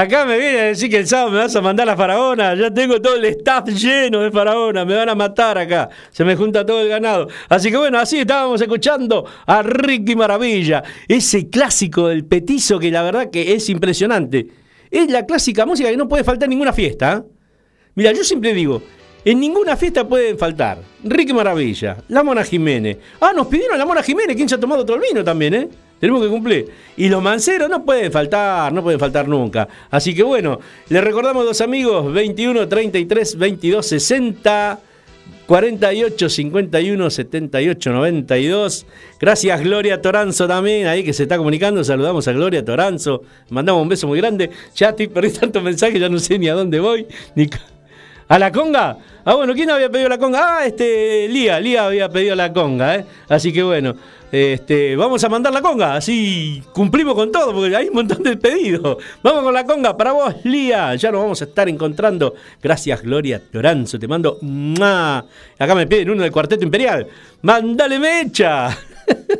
Acá 0.00 0.24
me 0.24 0.38
viene 0.38 0.58
a 0.60 0.64
decir 0.64 0.88
que 0.88 0.96
el 0.96 1.06
sábado 1.06 1.32
me 1.32 1.36
vas 1.36 1.54
a 1.54 1.60
mandar 1.60 1.86
a 1.90 1.94
Faraona. 1.94 2.54
Ya 2.54 2.72
tengo 2.72 3.02
todo 3.02 3.16
el 3.16 3.24
staff 3.26 3.68
lleno 3.68 4.20
de 4.20 4.30
Faraona. 4.30 4.82
Me 4.86 4.94
van 4.94 5.10
a 5.10 5.14
matar 5.14 5.58
acá. 5.58 5.90
Se 6.10 6.24
me 6.24 6.36
junta 6.36 6.64
todo 6.64 6.80
el 6.80 6.88
ganado. 6.88 7.28
Así 7.50 7.70
que 7.70 7.76
bueno, 7.76 7.98
así 7.98 8.20
estábamos 8.20 8.62
escuchando 8.62 9.26
a 9.44 9.60
Ricky 9.62 10.16
Maravilla. 10.16 10.82
Ese 11.06 11.50
clásico 11.50 12.08
del 12.08 12.24
petizo 12.24 12.78
que 12.78 12.90
la 12.90 13.02
verdad 13.02 13.28
que 13.30 13.52
es 13.52 13.68
impresionante. 13.68 14.46
Es 14.90 15.10
la 15.10 15.26
clásica 15.26 15.66
música 15.66 15.90
que 15.90 15.98
no 15.98 16.08
puede 16.08 16.24
faltar 16.24 16.46
en 16.46 16.50
ninguna 16.52 16.72
fiesta. 16.72 17.22
¿eh? 17.22 17.32
Mira, 17.94 18.12
yo 18.12 18.24
siempre 18.24 18.54
digo, 18.54 18.80
en 19.22 19.38
ninguna 19.38 19.76
fiesta 19.76 20.08
pueden 20.08 20.38
faltar 20.38 20.78
Ricky 21.04 21.34
Maravilla, 21.34 21.98
La 22.08 22.22
Mona 22.22 22.42
Jiménez. 22.42 22.96
Ah, 23.20 23.32
nos 23.36 23.48
pidieron 23.48 23.76
La 23.76 23.84
Mona 23.84 24.02
Jiménez. 24.02 24.34
¿Quién 24.34 24.48
se 24.48 24.54
ha 24.54 24.58
tomado 24.60 24.80
otro 24.80 24.98
vino 24.98 25.22
también, 25.22 25.52
eh? 25.52 25.68
Tenemos 26.00 26.22
que 26.22 26.28
cumplir. 26.28 26.66
Y 26.96 27.08
los 27.08 27.22
manceros 27.22 27.68
no 27.68 27.84
pueden 27.84 28.10
faltar, 28.10 28.72
no 28.72 28.82
pueden 28.82 28.98
faltar 28.98 29.28
nunca. 29.28 29.68
Así 29.90 30.14
que 30.14 30.22
bueno, 30.22 30.58
les 30.88 31.04
recordamos 31.04 31.44
dos 31.44 31.60
amigos, 31.60 32.12
21 32.12 32.66
33 32.66 33.36
22 33.36 33.86
60 33.86 34.80
48 35.46 36.28
51 36.28 37.10
78 37.10 37.92
92. 37.92 38.86
Gracias 39.20 39.60
Gloria 39.60 40.00
Toranzo 40.00 40.48
también, 40.48 40.86
ahí 40.86 41.04
que 41.04 41.12
se 41.12 41.24
está 41.24 41.36
comunicando. 41.36 41.84
Saludamos 41.84 42.26
a 42.28 42.32
Gloria 42.32 42.64
Toranzo. 42.64 43.22
Mandamos 43.50 43.82
un 43.82 43.88
beso 43.88 44.06
muy 44.06 44.18
grande. 44.18 44.48
Ya 44.76 44.90
estoy 44.90 45.08
perdí 45.08 45.30
tantos 45.30 45.62
mensajes, 45.62 46.00
ya 46.00 46.08
no 46.08 46.18
sé 46.18 46.38
ni 46.38 46.48
a 46.48 46.54
dónde 46.54 46.80
voy. 46.80 47.06
Ni... 47.34 47.50
¿A 48.30 48.38
la 48.38 48.52
conga? 48.52 48.96
Ah, 49.24 49.34
bueno, 49.34 49.54
¿quién 49.54 49.68
había 49.70 49.90
pedido 49.90 50.08
la 50.08 50.16
conga? 50.16 50.58
Ah, 50.58 50.64
este, 50.64 51.26
Lía, 51.26 51.58
Lía 51.58 51.86
había 51.86 52.08
pedido 52.08 52.36
la 52.36 52.52
conga, 52.52 52.94
¿eh? 52.94 53.04
Así 53.28 53.52
que 53.52 53.60
bueno, 53.60 53.96
este, 54.30 54.94
vamos 54.94 55.24
a 55.24 55.28
mandar 55.28 55.52
la 55.52 55.60
conga, 55.60 55.96
así 55.96 56.62
cumplimos 56.72 57.16
con 57.16 57.32
todo, 57.32 57.52
porque 57.52 57.74
hay 57.74 57.88
un 57.88 57.94
montón 57.94 58.22
de 58.22 58.36
pedidos. 58.36 58.98
Vamos 59.24 59.42
con 59.42 59.52
la 59.52 59.64
conga 59.64 59.96
para 59.96 60.12
vos, 60.12 60.32
Lía. 60.44 60.94
Ya 60.94 61.10
nos 61.10 61.22
vamos 61.22 61.42
a 61.42 61.46
estar 61.46 61.68
encontrando. 61.68 62.34
Gracias, 62.62 63.02
Gloria 63.02 63.42
Toranzo. 63.50 63.98
Te 63.98 64.06
mando. 64.06 64.38
¡mua! 64.42 65.24
Acá 65.58 65.74
me 65.74 65.88
piden 65.88 66.10
uno 66.10 66.22
del 66.22 66.30
Cuarteto 66.30 66.62
Imperial. 66.62 67.08
¡Mándale 67.42 67.98
mecha! 67.98 68.78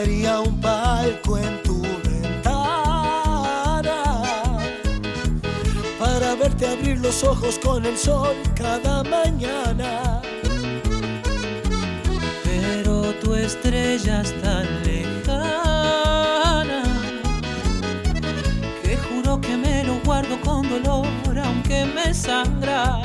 Compraría 0.00 0.40
un 0.40 0.58
palco 0.62 1.36
en 1.36 1.62
tu 1.62 1.82
ventana 1.82 2.62
para 5.98 6.34
verte 6.36 6.68
abrir 6.68 6.98
los 7.00 7.22
ojos 7.22 7.58
con 7.62 7.84
el 7.84 7.98
sol 7.98 8.34
cada 8.54 9.02
mañana. 9.04 10.22
Pero 12.42 13.12
tu 13.16 13.34
estrella 13.34 14.22
es 14.22 14.32
tan 14.40 14.66
lejana 14.84 16.82
que 18.82 18.96
juro 18.96 19.38
que 19.38 19.54
me 19.54 19.84
lo 19.84 20.00
guardo 20.00 20.40
con 20.40 20.66
dolor 20.66 21.08
aunque 21.44 21.84
me 21.84 22.14
sangra. 22.14 23.02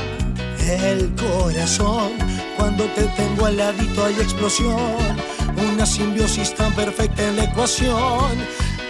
El 0.66 1.14
corazón, 1.16 2.14
cuando 2.56 2.86
te 2.96 3.04
tengo 3.18 3.48
al 3.48 3.58
ladito 3.58 4.06
hay 4.06 4.14
explosión, 4.14 5.18
una 5.58 5.86
simbiosis 5.86 6.54
tan 6.54 6.74
perfecta 6.74 7.24
en 7.24 7.38
la 7.38 7.44
ecuación, 7.46 8.38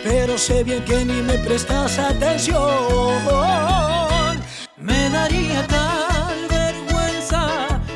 pero 0.03 0.37
sé 0.37 0.63
bien 0.63 0.83
que 0.83 1.05
ni 1.05 1.21
me 1.21 1.37
prestas 1.39 1.97
atención. 1.99 2.55
Me 4.77 5.09
daría 5.09 5.65
tal 5.67 6.47
vergüenza 6.49 7.47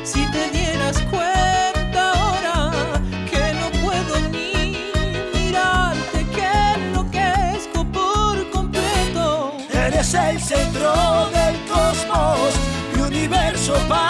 si 0.04 0.26
te 0.30 0.50
dieras 0.50 1.00
cuenta 1.10 2.12
ahora 2.12 2.70
que 3.30 3.52
no 3.54 3.70
puedo 3.82 4.20
ni 4.30 4.76
mirarte, 5.34 6.26
que 6.34 6.50
enloquezco 6.74 7.84
por 7.92 8.50
completo. 8.50 9.52
Eres 9.72 10.14
el 10.14 10.40
centro 10.40 11.30
del 11.30 11.56
cosmos, 11.66 12.54
mi 12.94 13.02
universo 13.02 13.74
paralelo. 13.88 14.09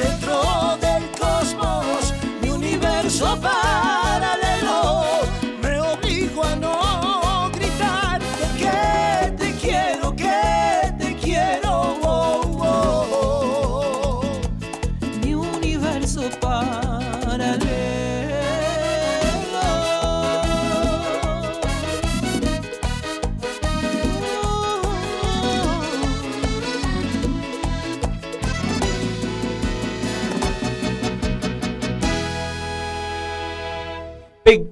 Eres 0.00 0.27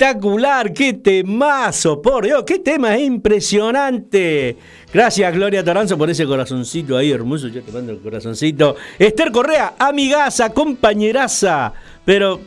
Espectacular, 0.07 0.73
qué 0.73 0.93
temazo, 0.93 2.01
por 2.01 2.25
Dios, 2.25 2.45
qué 2.47 2.61
tema 2.61 2.97
impresionante. 2.97 4.57
Gracias, 4.95 5.35
Gloria 5.35 5.65
Toranzo, 5.65 5.99
por 5.99 6.09
ese 6.09 6.25
corazoncito 6.25 6.97
ahí 6.97 7.11
hermoso. 7.11 7.49
Yo 7.49 7.61
te 7.61 7.73
mando 7.73 7.91
el 7.91 7.99
corazoncito. 7.99 8.77
Esther 9.01 9.33
Correa, 9.33 9.75
amigaza, 9.77 10.51
compañeraza, 10.51 11.73
pero 12.05 12.41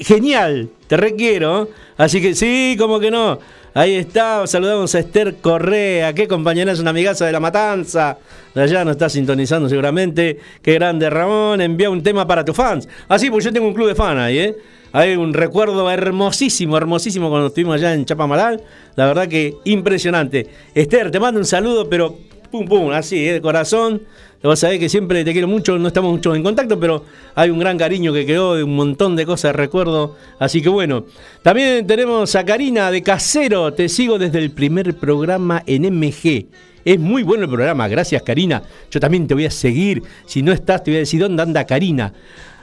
genial, 0.00 0.70
te 0.88 0.96
requiero. 0.96 1.68
Así 1.96 2.20
que 2.20 2.34
sí, 2.34 2.74
como 2.76 2.98
que 2.98 3.12
no. 3.12 3.38
Ahí 3.74 3.94
está, 3.94 4.44
saludamos 4.48 4.92
a 4.96 4.98
Esther 4.98 5.36
Correa, 5.36 6.12
qué 6.14 6.26
compañera 6.26 6.72
es 6.72 6.80
una 6.80 6.90
amigaza 6.90 7.26
de 7.26 7.32
la 7.32 7.38
matanza. 7.38 8.18
De 8.56 8.62
allá 8.62 8.84
nos 8.84 8.92
está 8.92 9.08
sintonizando 9.08 9.68
seguramente. 9.68 10.40
Qué 10.60 10.74
grande, 10.74 11.08
Ramón. 11.08 11.60
Envía 11.60 11.90
un 11.90 12.02
tema 12.02 12.26
para 12.26 12.44
tus 12.44 12.56
fans. 12.56 12.88
Así, 13.06 13.30
pues 13.30 13.44
yo 13.44 13.52
tengo 13.52 13.68
un 13.68 13.74
club 13.74 13.86
de 13.86 13.94
fans 13.94 14.18
ahí, 14.18 14.38
¿eh? 14.38 14.56
Hay 14.96 15.16
un 15.16 15.34
recuerdo 15.34 15.90
hermosísimo, 15.90 16.76
hermosísimo 16.76 17.28
cuando 17.28 17.48
estuvimos 17.48 17.74
allá 17.74 17.94
en 17.94 18.04
Chapamalal. 18.04 18.62
La 18.94 19.06
verdad 19.06 19.26
que 19.26 19.56
impresionante. 19.64 20.46
Esther, 20.72 21.10
te 21.10 21.18
mando 21.18 21.40
un 21.40 21.46
saludo, 21.46 21.90
pero 21.90 22.16
pum, 22.52 22.64
pum, 22.64 22.92
así, 22.92 23.26
¿eh? 23.26 23.32
de 23.32 23.40
corazón. 23.40 24.02
Vas 24.40 24.62
a 24.62 24.68
ver 24.68 24.78
que 24.78 24.88
siempre 24.88 25.24
te 25.24 25.32
quiero 25.32 25.48
mucho, 25.48 25.76
no 25.78 25.88
estamos 25.88 26.12
mucho 26.12 26.32
en 26.36 26.44
contacto, 26.44 26.78
pero 26.78 27.04
hay 27.34 27.50
un 27.50 27.58
gran 27.58 27.76
cariño 27.76 28.12
que 28.12 28.24
quedó 28.24 28.54
de 28.54 28.62
un 28.62 28.76
montón 28.76 29.16
de 29.16 29.26
cosas 29.26 29.56
recuerdo. 29.56 30.14
Así 30.38 30.62
que 30.62 30.68
bueno, 30.68 31.06
también 31.42 31.84
tenemos 31.88 32.36
a 32.36 32.44
Karina 32.44 32.92
de 32.92 33.02
Casero, 33.02 33.74
te 33.74 33.88
sigo 33.88 34.16
desde 34.16 34.38
el 34.38 34.52
primer 34.52 34.94
programa 34.94 35.64
en 35.66 35.92
MG. 35.92 36.46
Es 36.84 37.00
muy 37.00 37.24
bueno 37.24 37.44
el 37.44 37.50
programa, 37.50 37.88
gracias 37.88 38.22
Karina. 38.22 38.62
Yo 38.92 39.00
también 39.00 39.26
te 39.26 39.34
voy 39.34 39.46
a 39.46 39.50
seguir. 39.50 40.04
Si 40.26 40.40
no 40.40 40.52
estás, 40.52 40.84
te 40.84 40.92
voy 40.92 40.96
a 40.96 41.00
decir 41.00 41.20
dónde 41.20 41.42
anda 41.42 41.64
Karina. 41.64 42.12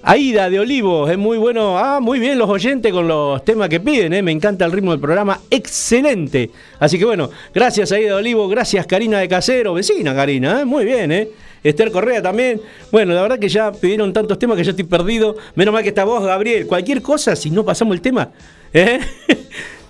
Aida 0.04 0.50
de 0.50 0.60
Olivos, 0.60 1.10
es 1.12 1.18
muy 1.18 1.38
bueno. 1.38 1.78
Ah, 1.78 2.00
muy 2.00 2.20
bien 2.20 2.38
los 2.38 2.50
oyentes 2.50 2.92
con 2.92 3.08
los 3.08 3.46
temas 3.46 3.70
que 3.70 3.80
piden, 3.80 4.14
¿eh? 4.14 4.22
me 4.22 4.32
encanta 4.32 4.66
el 4.66 4.72
ritmo 4.72 4.92
del 4.92 5.00
programa, 5.00 5.40
excelente. 5.50 6.50
Así 6.80 6.98
que 6.98 7.06
bueno, 7.06 7.30
gracias 7.54 7.92
Aida 7.92 8.08
de 8.08 8.14
Olivos, 8.14 8.50
gracias 8.50 8.88
Karina 8.88 9.20
de 9.20 9.28
Casero, 9.28 9.74
vecina 9.74 10.16
Karina, 10.16 10.62
¿eh? 10.62 10.66
muy 10.66 10.86
bien, 10.86 11.12
¿eh? 11.12 11.30
Esther 11.64 11.92
Correa 11.92 12.22
también. 12.22 12.60
Bueno, 12.92 13.14
la 13.14 13.22
verdad 13.22 13.38
que 13.38 13.48
ya 13.50 13.72
pidieron 13.72 14.12
tantos 14.14 14.40
temas 14.40 14.58
que 14.58 14.64
yo 14.64 14.72
estoy 14.72 14.86
perdido. 14.86 15.38
Menos 15.54 15.72
mal 15.74 15.84
que 15.84 15.90
está 15.90 16.04
vos, 16.04 16.24
Gabriel. 16.26 16.66
Cualquier 16.66 17.04
cosa, 17.04 17.36
si 17.36 17.52
no 17.52 17.64
pasamos 17.64 17.94
el 17.94 18.02
tema, 18.02 18.32
¿eh? 18.74 19.00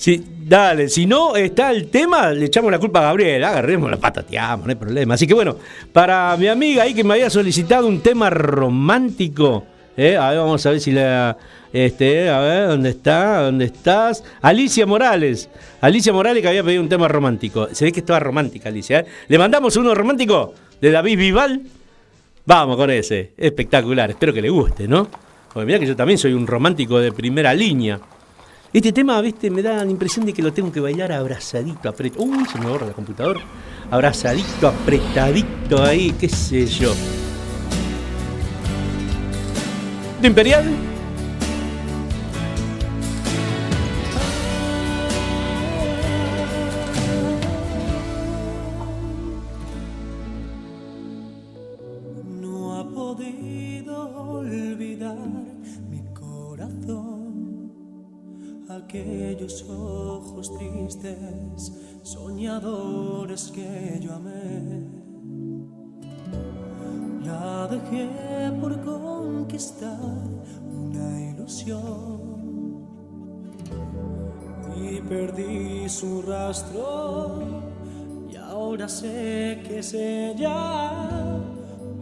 Si, 0.00 0.24
dale, 0.46 0.88
si 0.88 1.04
no 1.04 1.36
está 1.36 1.70
el 1.70 1.88
tema, 1.88 2.30
le 2.30 2.46
echamos 2.46 2.72
la 2.72 2.78
culpa 2.78 3.00
a 3.00 3.02
Gabriel, 3.02 3.44
agarremos 3.44 3.90
la 3.90 3.98
patateamos, 3.98 4.64
no 4.64 4.70
hay 4.70 4.76
problema. 4.76 5.12
Así 5.12 5.26
que 5.26 5.34
bueno, 5.34 5.56
para 5.92 6.34
mi 6.38 6.48
amiga 6.48 6.84
ahí 6.84 6.94
que 6.94 7.04
me 7.04 7.12
había 7.12 7.28
solicitado 7.28 7.86
un 7.86 8.00
tema 8.00 8.30
romántico, 8.30 9.62
¿eh? 9.98 10.16
a 10.16 10.30
ver, 10.30 10.38
vamos 10.38 10.64
a 10.64 10.70
ver 10.70 10.80
si 10.80 10.92
la. 10.92 11.36
Este, 11.70 12.30
a 12.30 12.40
ver, 12.40 12.68
¿dónde 12.68 12.88
está? 12.88 13.42
¿Dónde 13.42 13.66
estás? 13.66 14.24
Alicia 14.40 14.86
Morales. 14.86 15.50
Alicia 15.82 16.14
Morales 16.14 16.40
que 16.40 16.48
había 16.48 16.64
pedido 16.64 16.82
un 16.82 16.88
tema 16.88 17.06
romántico. 17.06 17.68
Se 17.72 17.84
ve 17.84 17.92
que 17.92 18.00
estaba 18.00 18.20
romántica, 18.20 18.70
Alicia. 18.70 19.00
¿eh? 19.00 19.06
¿Le 19.28 19.36
mandamos 19.38 19.76
uno 19.76 19.94
romántico 19.94 20.54
de 20.80 20.92
David 20.92 21.18
Vival? 21.18 21.60
Vamos 22.46 22.78
con 22.78 22.90
ese. 22.90 23.32
Espectacular. 23.36 24.08
Espero 24.08 24.32
que 24.32 24.40
le 24.40 24.48
guste, 24.48 24.88
¿no? 24.88 25.10
Porque 25.52 25.66
mira 25.66 25.78
que 25.78 25.86
yo 25.86 25.94
también 25.94 26.18
soy 26.18 26.32
un 26.32 26.46
romántico 26.46 26.98
de 26.98 27.12
primera 27.12 27.52
línea. 27.52 28.00
Este 28.72 28.92
tema, 28.92 29.20
viste, 29.20 29.50
me 29.50 29.62
da 29.62 29.84
la 29.84 29.90
impresión 29.90 30.24
de 30.24 30.32
que 30.32 30.42
lo 30.42 30.52
tengo 30.52 30.70
que 30.70 30.78
bailar 30.78 31.10
abrazadito, 31.10 31.88
apretado. 31.88 32.22
Uy, 32.22 32.46
se 32.46 32.56
me 32.56 32.66
borra 32.66 32.86
la 32.86 32.92
computadora. 32.92 33.40
Abrazadito, 33.90 34.68
apretadito 34.68 35.82
ahí, 35.82 36.12
qué 36.12 36.28
sé 36.28 36.66
yo. 36.66 36.94
¿De 40.22 40.28
Imperial? 40.28 40.89
Aquellos 58.90 59.64
ojos 59.70 60.52
tristes, 60.58 61.72
soñadores 62.02 63.52
que 63.54 64.00
yo 64.00 64.12
amé. 64.14 64.82
La 67.24 67.68
dejé 67.68 68.50
por 68.60 68.80
conquistar 68.82 69.96
una 70.72 71.30
ilusión 71.30 72.18
y 74.76 75.00
perdí 75.02 75.88
su 75.88 76.22
rastro 76.22 77.42
y 78.28 78.34
ahora 78.34 78.88
sé 78.88 79.62
que 79.68 79.78
es 79.78 79.94
ella 79.94 80.90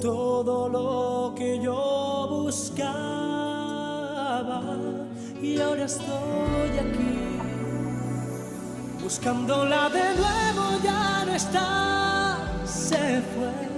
todo 0.01 0.70
lo 0.70 1.34
que 1.34 1.61
yo 1.61 2.28
buscaba 2.30 3.59
y 5.43 5.61
ahora 5.61 5.84
estoy 5.84 6.70
aquí 6.78 7.39
buscándola 9.03 9.89
de 9.91 10.03
nuevo 10.20 10.82
ya 10.82 11.24
no 11.24 11.34
está 11.34 12.39
se 12.64 13.22
fue. 13.32 13.68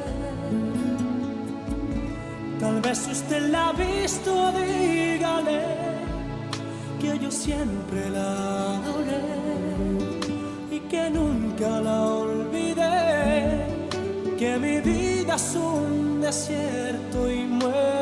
Tal 2.58 2.80
vez 2.80 3.08
usted 3.11 3.50
la 3.50 3.68
ha 3.68 3.72
visto 3.72 4.52
dígale 4.52 5.62
que 7.00 7.18
yo 7.18 7.30
siempre 7.30 8.11
la 8.11 8.76
adoré 8.76 9.22
y 10.70 10.80
que 10.80 11.11
nunca 11.11 11.80
la 11.80 12.02
olvidé 12.02 13.66
que 14.38 14.58
mi 14.58 14.80
vida 14.80 15.36
es 15.36 15.54
un 15.54 16.20
desierto 16.20 17.30
y 17.30 17.44
muero 17.44 17.99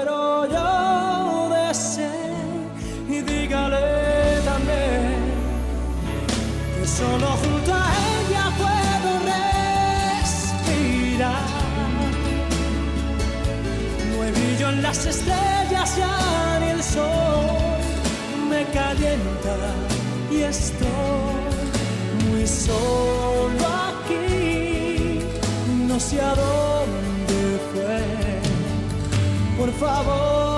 Solo 6.99 7.29
junto 7.43 7.73
a 7.73 7.87
ella 8.17 8.45
puedo 8.63 9.11
respirar. 10.21 11.47
No 14.11 14.31
brillo 14.33 14.67
en 14.71 14.83
las 14.83 15.07
estrellas 15.07 15.97
ya 15.97 16.59
ni 16.61 16.71
el 16.71 16.83
sol 16.83 17.79
me 18.51 18.65
calienta 18.79 19.55
y 20.29 20.41
estoy 20.43 20.89
muy 22.31 22.45
solo 22.49 23.65
aquí. 23.91 25.21
No 25.87 26.01
sé 26.01 26.21
a 26.21 26.35
dónde 26.35 27.61
fue. 27.71 28.03
Por 29.57 29.71
favor, 29.75 30.58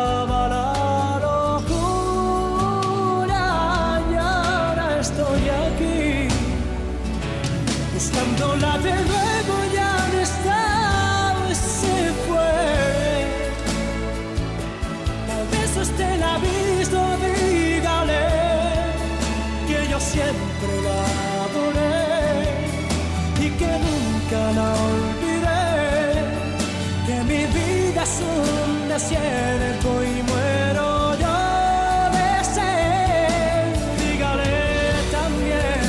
nunca 24.53 24.73
olvidé 24.73 26.13
que 27.07 27.23
mi 27.23 27.45
vida 27.45 28.03
es 28.03 28.21
un 28.21 28.89
desierto 28.89 29.89
y 30.03 30.23
muero 30.29 30.87
yo 31.19 31.37
de 32.15 32.29
sed. 32.43 33.73
Dígale 33.99 34.57
también 35.11 35.83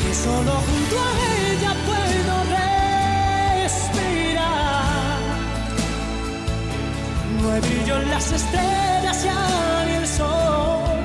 que 0.00 0.10
solo 0.14 0.52
junto 0.66 0.94
a 0.98 1.10
ella 1.50 1.72
puedo 1.88 2.34
respirar. 3.62 3.98
No 7.40 7.46
hay 7.52 7.60
brillo 7.60 7.94
en 8.02 8.06
las 8.10 8.26
estrellas 8.32 9.24
ya 9.24 9.84
ni 9.86 9.94
el 9.94 10.06
sol 10.06 10.98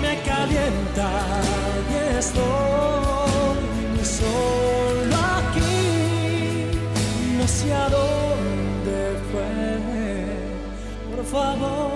me 0.00 0.12
calienta 0.22 1.08
favor, 11.34 11.93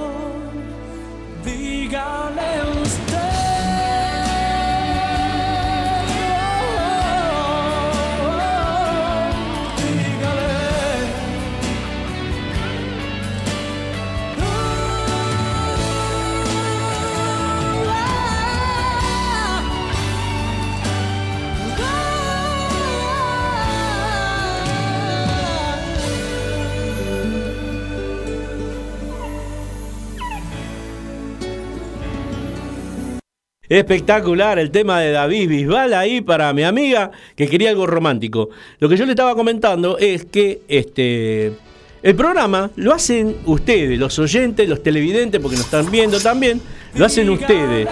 Espectacular 33.69 34.59
el 34.59 34.71
tema 34.71 35.01
de 35.01 35.13
David 35.13 35.49
Bisbal 35.49 35.93
ahí 35.93 36.21
para 36.21 36.53
mi 36.53 36.63
amiga 36.63 37.11
que 37.37 37.49
quería 37.49 37.71
algo 37.71 37.87
romántico. 37.87 38.49
Lo 38.79 38.89
que 38.89 38.97
yo 38.97 39.05
le 39.05 39.13
estaba 39.13 39.35
comentando 39.35 39.99
es 39.99 40.25
que 40.25 40.63
este 40.69 41.53
el 42.01 42.15
programa 42.15 42.71
lo 42.77 42.95
hacen 42.95 43.37
ustedes, 43.45 43.99
los 43.99 44.19
oyentes, 44.19 44.69
los 44.69 44.83
televidentes, 44.83 45.41
porque 45.41 45.57
nos 45.57 45.65
están 45.65 45.91
viendo 45.91 46.21
también, 46.21 46.61
lo 46.95 47.05
hacen 47.05 47.29
ustedes. 47.29 47.89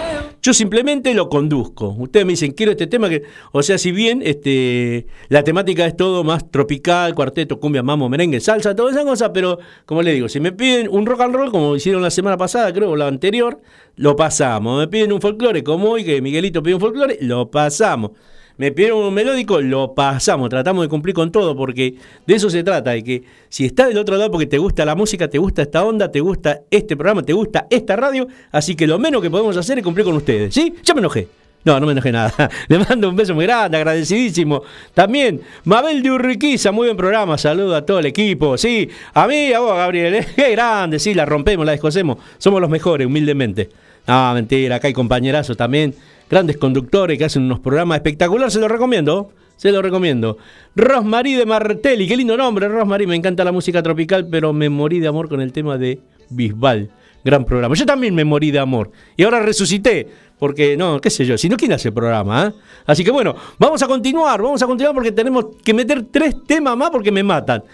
Yo 0.47 0.55
simplemente 0.55 1.12
lo 1.12 1.28
conduzco. 1.28 1.97
Ustedes 1.99 2.24
me 2.24 2.34
dicen, 2.34 2.53
quiero 2.53 2.70
este 2.70 2.86
tema 2.86 3.09
que. 3.09 3.24
O 3.51 3.64
sea, 3.64 3.78
si 3.78 3.90
bien 3.90 4.22
este 4.24 5.09
la 5.28 5.42
temática 5.42 5.84
es 5.84 5.97
todo 5.97 6.22
más 6.22 6.53
tropical, 6.53 7.16
cuarteto, 7.16 7.59
cumbia, 7.59 7.82
mamo, 7.82 8.09
merengue, 8.09 8.38
salsa, 8.38 8.76
toda 8.76 8.92
esa 8.92 9.03
cosa, 9.03 9.32
pero 9.32 9.59
como 9.86 10.03
le 10.03 10.12
digo, 10.12 10.28
si 10.28 10.38
me 10.38 10.53
piden 10.53 10.86
un 10.88 11.05
rock 11.05 11.22
and 11.22 11.34
roll, 11.34 11.51
como 11.51 11.74
hicieron 11.74 12.01
la 12.01 12.12
semana 12.12 12.36
pasada, 12.36 12.72
creo, 12.72 12.90
o 12.90 12.97
la 12.97 13.09
anterior, 13.09 13.61
lo 13.97 14.14
pasamos. 14.14 14.78
Me 14.78 14.86
piden 14.86 15.12
un 15.12 15.20
folclore, 15.20 15.64
como 15.64 15.90
hoy, 15.90 16.05
que 16.05 16.22
Miguelito 16.22 16.62
pide 16.62 16.76
un 16.76 16.80
folclore, 16.80 17.18
lo 17.22 17.51
pasamos. 17.51 18.12
Me 18.59 18.73
piden 18.73 18.95
un 18.95 19.13
melódico, 19.13 19.61
lo 19.61 19.95
pasamos, 19.95 20.49
tratamos 20.49 20.85
de 20.85 20.89
cumplir 20.89 21.15
con 21.15 21.31
todo, 21.31 21.55
porque 21.55 21.97
de 22.27 22.35
eso 22.35 22.49
se 22.49 22.63
trata, 22.63 22.93
de 22.93 23.05
que 23.05 23.23
si 23.51 23.67
estás 23.67 23.89
del 23.89 23.99
otro 23.99 24.17
lado 24.17 24.31
porque 24.31 24.47
te 24.47 24.57
gusta 24.57 24.85
la 24.87 24.95
música, 24.95 25.29
te 25.29 25.39
gusta 25.39 25.63
esta 25.63 25.85
onda, 25.85 26.11
te 26.11 26.21
gusta 26.21 26.61
este 26.71 26.97
programa, 26.97 27.23
te 27.23 27.35
gusta 27.35 27.67
esta 27.69 27.97
radio, 27.97 28.27
así 28.51 28.75
que 28.75 28.87
lo 28.87 28.99
menos 28.99 29.21
que 29.21 29.31
podemos 29.31 29.57
hacer 29.59 29.77
es 29.79 29.85
cumplir 29.85 30.07
con 30.07 30.17
ustedes, 30.17 30.55
¿sí? 30.55 30.75
Ya 30.83 30.95
me 30.95 31.01
enojé. 31.01 31.29
No, 31.67 31.81
no 31.81 31.87
me 31.87 31.93
enojé 31.93 32.13
nada. 32.13 32.33
Le 32.69 32.79
mando 32.79 33.09
un 33.09 33.17
beso 33.17 33.35
muy 33.35 33.45
grande, 33.45 33.77
agradecidísimo. 33.77 34.63
También, 34.95 35.41
Mabel 35.65 36.01
de 36.01 36.13
Urriquiza, 36.13 36.71
muy 36.71 36.87
buen 36.87 36.97
programa. 36.97 37.37
Saludo 37.39 37.75
a 37.75 37.85
todo 37.85 37.99
el 37.99 38.07
equipo. 38.07 38.57
Sí, 38.57 38.89
a 39.13 39.27
mí, 39.27 39.53
a 39.53 39.59
vos, 39.59 39.75
Gabriel. 39.75 40.15
¿eh? 40.15 40.27
Qué 40.37 40.53
grande, 40.53 41.01
sí, 41.01 41.13
la 41.13 41.27
rompemos, 41.27 41.67
la 41.67 41.73
descosemos. 41.73 42.19
Somos 42.39 42.61
los 42.61 42.71
mejores, 42.71 43.09
humildemente. 43.09 43.69
Ah, 44.07 44.31
mentira, 44.33 44.77
acá 44.77 44.87
hay 44.87 44.95
compañerazos 44.95 45.57
también. 45.57 45.93
Grandes 46.29 46.57
conductores 46.57 47.18
que 47.18 47.24
hacen 47.24 47.43
unos 47.43 47.61
programas 47.61 47.97
espectaculares, 47.97 48.53
se 48.53 48.61
los 48.61 48.70
recomiendo. 48.70 49.31
Se 49.57 49.72
lo 49.72 49.81
recomiendo. 49.81 50.37
Rosmarí 50.74 51.35
de 51.35 51.47
Martelli, 51.47 52.07
qué 52.07 52.16
lindo 52.16 52.37
nombre, 52.37 52.68
Rosmarí. 52.68 53.07
Me 53.07 53.16
encanta 53.16 53.43
la 53.43 53.53
música 53.53 53.83
tropical, 53.83 54.29
pero 54.31 54.53
me 54.53 54.68
morí 54.68 55.01
de 55.01 55.09
amor 55.09 55.29
con 55.29 55.41
el 55.41 55.53
tema 55.53 55.79
de 55.79 56.01
Bisbal. 56.29 56.91
Gran 57.24 57.45
programa. 57.45 57.74
Yo 57.74 57.87
también 57.87 58.14
me 58.14 58.24
morí 58.24 58.51
de 58.51 58.59
amor. 58.59 58.91
Y 59.16 59.22
ahora 59.22 59.41
resucité. 59.41 60.09
Porque, 60.39 60.77
no, 60.77 61.01
qué 61.01 61.09
sé 61.09 61.24
yo, 61.24 61.39
si 61.39 61.49
no, 61.49 61.57
¿quién 61.57 61.72
hace 61.72 61.89
el 61.89 61.95
programa? 61.95 62.49
eh? 62.49 62.53
Así 62.85 63.03
que 63.03 63.11
bueno, 63.11 63.35
vamos 63.59 63.83
a 63.83 63.87
continuar, 63.87 64.43
vamos 64.43 64.62
a 64.62 64.66
continuar 64.66 64.95
porque 64.95 65.11
tenemos 65.11 65.47
que 65.64 65.72
meter 65.72 66.05
tres 66.11 66.35
temas 66.47 66.77
más 66.77 66.91
porque 66.91 67.11
me 67.11 67.22
matan. 67.22 67.64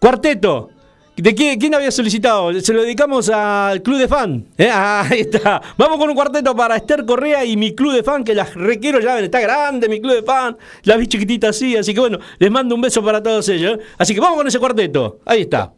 Cuarteto. 0.00 0.70
¿De 1.16 1.34
quién, 1.34 1.60
quién 1.60 1.74
había 1.74 1.90
solicitado? 1.90 2.58
Se 2.60 2.72
lo 2.72 2.82
dedicamos 2.82 3.28
al 3.28 3.82
club 3.82 3.98
de 3.98 4.08
fan. 4.08 4.46
¿eh? 4.56 4.70
Ahí 4.72 5.20
está. 5.20 5.60
Vamos 5.76 5.98
con 5.98 6.08
un 6.08 6.14
cuarteto 6.14 6.56
para 6.56 6.76
Esther 6.76 7.04
Correa 7.04 7.44
y 7.44 7.56
mi 7.56 7.74
club 7.74 7.92
de 7.92 8.02
fan, 8.02 8.24
que 8.24 8.34
las 8.34 8.54
requiero 8.54 8.98
ya 8.98 9.14
ven, 9.14 9.24
está 9.24 9.40
grande 9.40 9.88
mi 9.88 10.00
club 10.00 10.14
de 10.14 10.22
fan. 10.22 10.56
La 10.84 10.96
vi 10.96 11.06
chiquitita 11.06 11.50
así, 11.50 11.76
así 11.76 11.92
que 11.92 12.00
bueno, 12.00 12.18
les 12.38 12.50
mando 12.50 12.74
un 12.74 12.80
beso 12.80 13.04
para 13.04 13.22
todos 13.22 13.46
ellos. 13.50 13.78
¿eh? 13.78 13.82
Así 13.98 14.14
que 14.14 14.20
vamos 14.20 14.38
con 14.38 14.46
ese 14.46 14.58
cuarteto. 14.58 15.18
Ahí 15.26 15.42
está. 15.42 15.72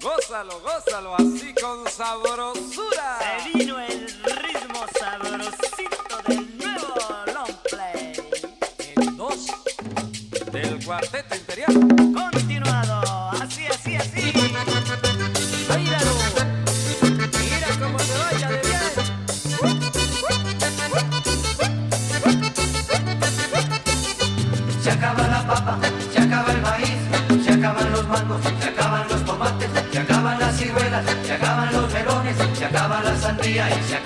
Gózalo, 0.00 0.60
gózalo, 0.60 1.14
así 1.16 1.54
con 1.60 1.86
sabrosura. 1.90 2.73
Cuarteto 10.84 11.34
imperial. 11.34 11.72
Continuado, 11.72 13.30
así, 13.42 13.66
así, 13.66 13.96
así. 13.96 14.32
Bailalo. 15.68 16.12
Mira 17.02 17.68
cómo 17.80 17.98
se 17.98 18.18
baila 18.18 18.50
de 18.50 18.60
bien. 18.60 18.80
Se 24.82 24.90
acaba 24.90 25.26
la 25.28 25.46
papa, 25.46 25.78
se 26.12 26.20
acaba 26.20 26.52
el 26.52 26.60
maíz, 26.60 27.44
se 27.44 27.52
acaban 27.52 27.92
los 27.92 28.06
mangos, 28.08 28.40
se 28.60 28.68
acaban 28.68 29.08
los 29.08 29.24
tomates, 29.24 29.70
se 29.90 29.98
acaban 29.98 30.54
ciruelas, 30.54 31.04
se 31.24 31.32
acaban 31.32 31.72
los 31.72 31.92
melones, 31.92 32.36
se 32.58 32.64
acaba 32.64 33.02
la 33.02 33.16
sandía 33.16 33.68
y 33.70 33.82
se 33.88 33.96
acaba 33.96 34.03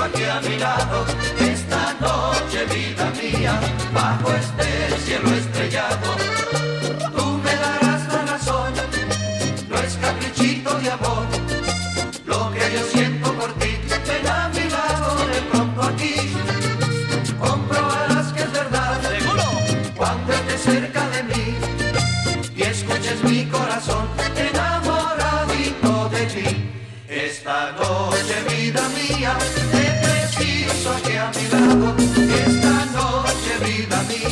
aquí 0.00 0.24
a 0.24 0.40
mi 0.40 0.56
lado. 0.58 1.04
Esta 1.38 1.94
noche, 2.00 2.64
vida 2.66 3.12
mía, 3.20 3.60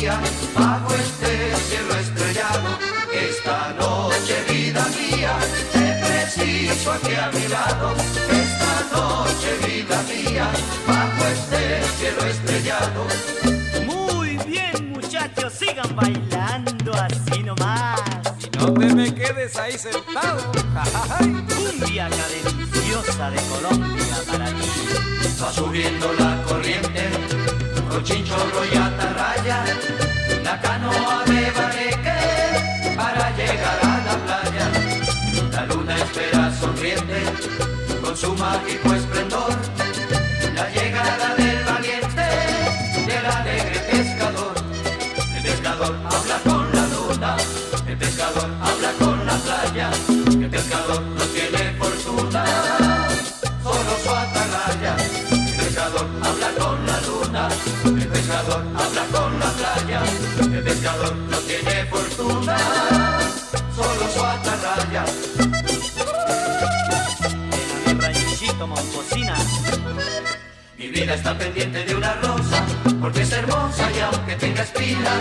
mía, 0.01 0.19
bajo 0.57 0.93
este 0.95 1.55
cielo 1.69 1.93
estrellado. 1.95 2.69
Esta 3.13 3.73
noche, 3.79 4.35
vida 4.49 4.85
mía, 4.97 5.33
te 5.71 5.87
preciso 6.03 6.91
aquí 6.93 7.13
a 7.13 7.29
mi 7.31 7.47
lado. 7.47 7.93
Esta 8.29 8.73
noche, 8.95 9.49
vida 9.67 10.01
mía, 10.09 10.47
bajo 10.87 11.25
este 11.25 11.83
cielo 11.97 12.25
estrellado. 12.25 13.05
Muy 13.85 14.37
bien, 14.47 14.91
muchachos, 14.91 15.53
sigan 15.53 15.95
bailando 15.95 16.93
así 16.93 17.43
nomás. 17.43 18.01
No 18.57 18.73
te 18.73 18.95
me 18.95 19.13
quedes 19.13 19.55
ahí 19.55 19.77
sentado. 19.77 20.51
Cumbia 21.19 22.09
cadenciosa 22.09 23.29
de 23.29 23.41
Colombia 23.51 24.17
para 24.27 24.47
ti. 24.47 24.69
Va 25.41 25.51
subiendo 25.51 26.13
la 26.19 26.43
corriente, 26.43 27.09
con 27.89 28.03
chinchorro 28.03 28.63
y 28.71 28.77
atarraya, 28.77 29.15
la 29.17 29.20
canoa 30.61 31.23
de 31.25 31.51
bareque 31.51 32.19
para 32.95 33.29
llegar 33.35 33.79
a 33.83 33.95
la 34.07 34.15
playa. 34.25 34.67
La 35.51 35.65
luna 35.65 35.95
espera 35.97 36.51
sonriente, 36.59 37.23
con 38.03 38.15
su 38.15 38.33
mágico 38.35 38.93
esplendor, 38.93 39.53
la 40.55 40.69
llegada 40.69 41.35
del 41.35 41.63
valiente, 41.63 42.27
del 43.07 43.25
alegre 43.25 43.79
pescador. 43.91 44.53
El 45.35 45.43
pescador 45.43 45.95
habla 46.05 46.37
con 46.43 46.63
la 46.77 46.85
luna, 46.95 47.37
el 47.87 47.97
pescador 47.97 48.49
habla 48.61 48.91
con 48.99 49.25
la 49.25 49.35
playa, 49.45 49.89
el 50.09 50.49
pescador 50.49 51.01
no 51.01 51.23
tiene 51.35 51.73
fortuna, 51.79 52.45
solo 53.63 53.93
su. 54.03 54.95
El 55.47 55.55
pescador 55.57 56.07
habla 56.23 56.49
con 56.59 56.85
la 56.85 56.97
luna, 57.07 57.49
el 57.85 58.07
pescador 58.07 58.63
habla 58.75 59.03
con 59.11 59.39
la 59.39 59.49
playa, 59.59 60.01
el 60.39 60.63
pescador 60.63 61.15
no 61.15 61.37
tiene 61.39 61.85
fortuna, 61.85 62.57
solo 63.75 64.11
su 64.13 64.23
atarraya. 64.23 65.50
Vida 71.01 71.15
está 71.15 71.35
pendiente 71.35 71.83
de 71.83 71.95
una 71.95 72.13
rosa, 72.15 72.63
porque 73.01 73.21
es 73.21 73.31
hermosa 73.31 73.89
y 73.91 73.99
aunque 74.01 74.35
tenga 74.35 74.61
espina, 74.61 75.11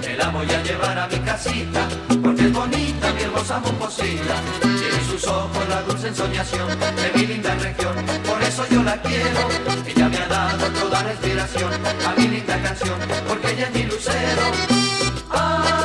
te 0.00 0.16
la 0.16 0.28
voy 0.30 0.50
a 0.50 0.62
llevar 0.62 0.98
a 0.98 1.06
mi 1.08 1.18
casita, 1.18 1.82
porque 2.22 2.42
es 2.46 2.52
bonita 2.52 3.12
mi 3.12 3.22
hermosa 3.22 3.58
momposina. 3.58 4.34
Tiene 4.62 5.00
sus 5.10 5.26
ojos 5.26 5.68
la 5.68 5.82
dulce 5.82 6.08
ensoñación 6.08 6.68
de 6.68 7.12
mi 7.14 7.26
linda 7.26 7.54
región, 7.56 7.94
por 8.26 8.42
eso 8.42 8.64
yo 8.70 8.82
la 8.82 8.96
quiero. 9.02 9.40
Ella 9.86 10.08
me 10.08 10.16
ha 10.16 10.28
dado 10.28 10.66
toda 10.80 11.02
la 11.02 11.12
inspiración 11.12 11.72
a 12.06 12.14
mi 12.16 12.26
linda 12.28 12.62
canción, 12.62 12.98
porque 13.28 13.50
ella 13.52 13.66
es 13.66 13.74
mi 13.74 13.82
lucero. 13.84 14.42
Llega 15.30 15.79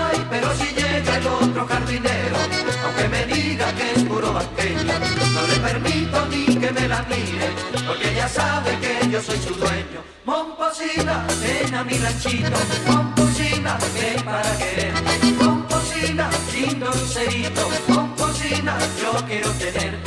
el 1.26 1.50
otro 1.50 1.66
jardinero, 1.68 2.38
aunque 2.86 3.10
me 3.10 3.26
diga 3.26 3.72
que 3.74 3.92
es 3.94 4.04
puro 4.04 4.34
banqueño, 4.34 4.94
no 5.34 5.48
le 5.48 5.56
permito 5.60 6.26
ni 6.28 6.46
que 6.46 6.72
me 6.72 6.88
la 6.88 7.02
mire, 7.04 7.50
porque 7.88 8.12
ella 8.12 8.28
sabe 8.30 8.78
que 8.80 9.10
yo 9.10 9.22
soy 9.22 9.38
su 9.40 9.54
dueño. 9.56 10.02
Momposina, 10.26 11.26
ven 11.42 11.74
a 11.76 11.84
mi 11.84 11.98
ranchito, 11.98 12.50
Momposina, 12.88 13.78
ven 13.94 14.24
para 14.24 14.58
querer. 14.58 14.94
Momposina, 15.42 16.30
lindo 16.54 16.88
lucerito, 16.88 17.70
Momposina, 17.88 18.78
yo 19.02 19.12
quiero 19.26 19.50
tener. 19.52 20.00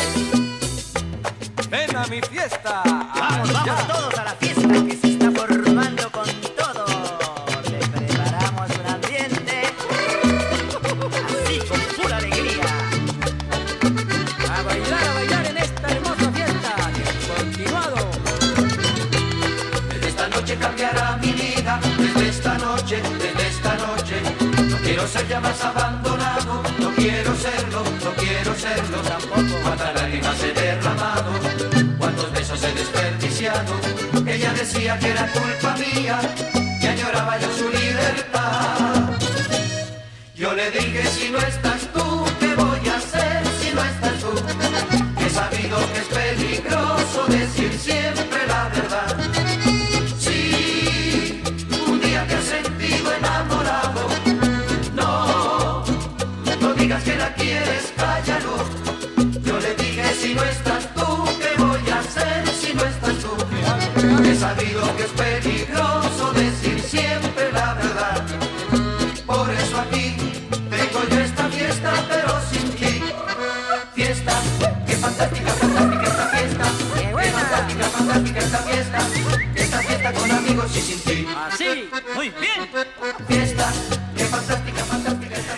Ven 1.70 1.96
a 1.96 2.06
mi 2.06 2.20
fiesta. 2.22 2.82
Vamos, 2.84 3.48
Ya. 3.64 3.74
vamos 3.74 3.86
todos 3.88 4.18
a 4.18 4.24
la 4.24 4.27
Ya 25.28 25.40
más 25.40 25.62
abandonado, 25.64 26.62
no 26.78 26.90
quiero 26.94 27.34
serlo, 27.34 27.82
no 28.04 28.10
quiero 28.12 28.54
serlo 28.54 28.98
tampoco. 28.98 29.60
Cuántas 29.62 29.94
lágrimas 29.94 30.42
he 30.42 30.52
derramado, 30.52 31.30
cuántos 31.98 32.30
besos 32.32 32.62
he 32.62 32.72
desperdiciado. 32.72 33.74
Ella 34.26 34.52
decía 34.52 34.98
que 34.98 35.08
era 35.08 35.26
culpa 35.32 35.76
mía, 35.76 36.20
que 36.80 36.88
añoraba 36.88 37.38
yo 37.38 37.48
su 37.52 37.68
libertad. 37.70 39.18
Yo 40.34 40.52
le 40.52 40.70
dije 40.70 41.04
si 41.06 41.30
no 41.30 41.38
estás 41.38 41.77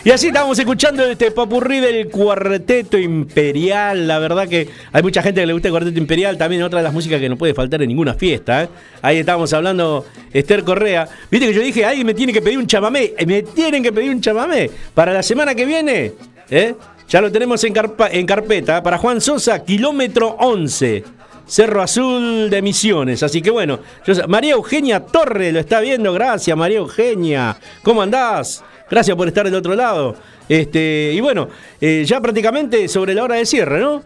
Y 0.02 0.10
así 0.10 0.28
estamos 0.28 0.58
escuchando 0.58 1.04
este 1.04 1.30
popurrí 1.30 1.78
del 1.80 2.08
Cuarteto 2.08 2.96
Imperial. 2.96 4.08
La 4.08 4.18
verdad 4.18 4.48
que 4.48 4.66
hay 4.92 5.02
mucha 5.02 5.22
gente 5.22 5.42
que 5.42 5.46
le 5.46 5.52
gusta 5.52 5.68
el 5.68 5.72
Cuarteto 5.72 5.98
Imperial. 5.98 6.38
También 6.38 6.62
otra 6.62 6.78
de 6.78 6.84
las 6.84 6.92
músicas 6.94 7.20
que 7.20 7.28
no 7.28 7.36
puede 7.36 7.52
faltar 7.52 7.82
en 7.82 7.88
ninguna 7.88 8.14
fiesta. 8.14 8.62
¿eh? 8.64 8.68
Ahí 9.02 9.18
estábamos 9.18 9.52
hablando 9.52 10.06
Esther 10.32 10.64
Correa. 10.64 11.06
Viste 11.30 11.46
que 11.48 11.52
yo 11.54 11.60
dije, 11.60 11.84
alguien 11.84 12.06
me 12.06 12.14
tiene 12.14 12.32
que 12.32 12.40
pedir 12.40 12.56
un 12.58 12.66
chamamé. 12.66 13.12
Eh, 13.18 13.26
Me 13.26 13.42
tienen 13.42 13.82
que 13.82 13.92
pedir 13.92 14.10
un 14.10 14.22
chamamé 14.22 14.70
para 14.94 15.12
la 15.12 15.22
semana 15.22 15.54
que 15.54 15.66
viene. 15.66 16.12
¿eh? 16.48 16.74
Ya 17.08 17.20
lo 17.20 17.30
tenemos 17.30 17.62
en, 17.64 17.74
carpa- 17.74 18.08
en 18.10 18.24
carpeta. 18.24 18.82
Para 18.82 18.96
Juan 18.96 19.20
Sosa, 19.20 19.62
kilómetro 19.62 20.28
11. 20.40 21.04
Cerro 21.46 21.82
Azul 21.82 22.48
de 22.48 22.62
Misiones. 22.62 23.22
Así 23.22 23.42
que 23.42 23.50
bueno, 23.50 23.80
María 24.28 24.52
Eugenia 24.52 25.00
Torre 25.00 25.52
lo 25.52 25.58
está 25.60 25.80
viendo. 25.80 26.12
Gracias, 26.14 26.56
María 26.56 26.78
Eugenia. 26.78 27.56
¿Cómo 27.82 28.00
andás? 28.00 28.62
Gracias 28.90 29.16
por 29.16 29.28
estar 29.28 29.44
del 29.44 29.54
otro 29.54 29.76
lado. 29.76 30.16
Este, 30.48 31.12
y 31.14 31.20
bueno, 31.20 31.48
eh, 31.80 32.02
ya 32.04 32.20
prácticamente 32.20 32.88
sobre 32.88 33.14
la 33.14 33.22
hora 33.22 33.36
de 33.36 33.46
cierre, 33.46 33.78
¿no? 33.78 34.02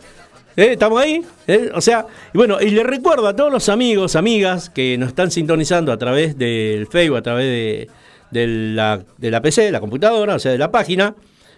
¿Eh? 0.57 0.73
¿Estamos 0.73 1.01
ahí? 1.01 1.23
¿Eh? 1.47 1.71
O 1.75 1.81
sea, 1.81 2.07
y 2.35 2.37
bueno, 2.37 2.61
y 2.61 2.69
le 2.69 2.85
recuerdo 2.85 3.27
a 3.27 3.35
todos 3.35 3.51
los 3.51 3.71
amigos, 3.71 4.15
amigas 4.15 4.69
que 4.69 4.99
nos 4.99 5.09
están 5.09 5.31
sintonizando 5.31 5.91
a 5.91 5.97
través 5.97 6.37
del 6.37 6.87
Facebook, 6.87 7.17
a 7.17 7.23
través 7.23 7.89
de, 8.31 8.47
la, 8.47 9.03
de 9.17 9.31
la 9.31 9.41
PC, 9.41 9.63
de 9.63 9.73
la 9.73 9.81
computadora, 9.81 10.35
o 10.35 10.39
sea, 10.39 10.53
de 10.53 10.59
la 10.59 10.71
página. 10.71 11.15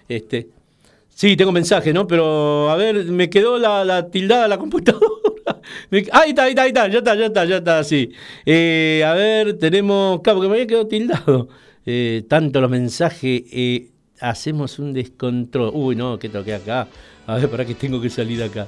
Este, 0.09 0.47
sí, 1.12 1.37
tengo 1.37 1.51
mensaje, 1.51 1.93
¿no? 1.93 2.07
Pero 2.07 2.70
a 2.70 2.77
ver, 2.77 3.07
me 3.07 3.29
quedó 3.29 3.59
la, 3.59 4.07
tildada 4.09 4.47
la 4.47 4.57
computadora. 4.57 5.03
Ahí 6.12 6.31
está, 6.31 6.45
ahí 6.45 6.51
está, 6.51 6.62
ahí 6.62 6.68
está, 6.68 6.89
ya 6.89 6.99
está, 6.99 7.14
ya 7.14 7.27
está, 7.27 7.45
ya 7.45 7.57
está, 7.59 7.85
sí. 7.85 8.11
A 8.47 9.14
ver, 9.14 9.57
tenemos. 9.59 10.20
Claro, 10.20 10.39
porque 10.39 10.49
me 10.49 10.55
había 10.55 10.66
quedado 10.66 10.87
tildado. 10.89 11.49
Eh, 11.87 12.24
tanto 12.28 12.61
los 12.61 12.70
mensajes. 12.70 13.43
eh, 13.53 13.89
hacemos 14.20 14.78
un 14.78 14.93
descontrol. 14.93 15.70
Uy, 15.72 15.97
no, 15.97 16.18
que 16.18 16.28
toqué 16.28 16.55
acá. 16.55 16.89
A 17.26 17.37
ver, 17.37 17.49
para 17.49 17.64
que 17.64 17.74
tengo 17.74 18.01
que 18.01 18.11
salir 18.11 18.43
acá. 18.43 18.66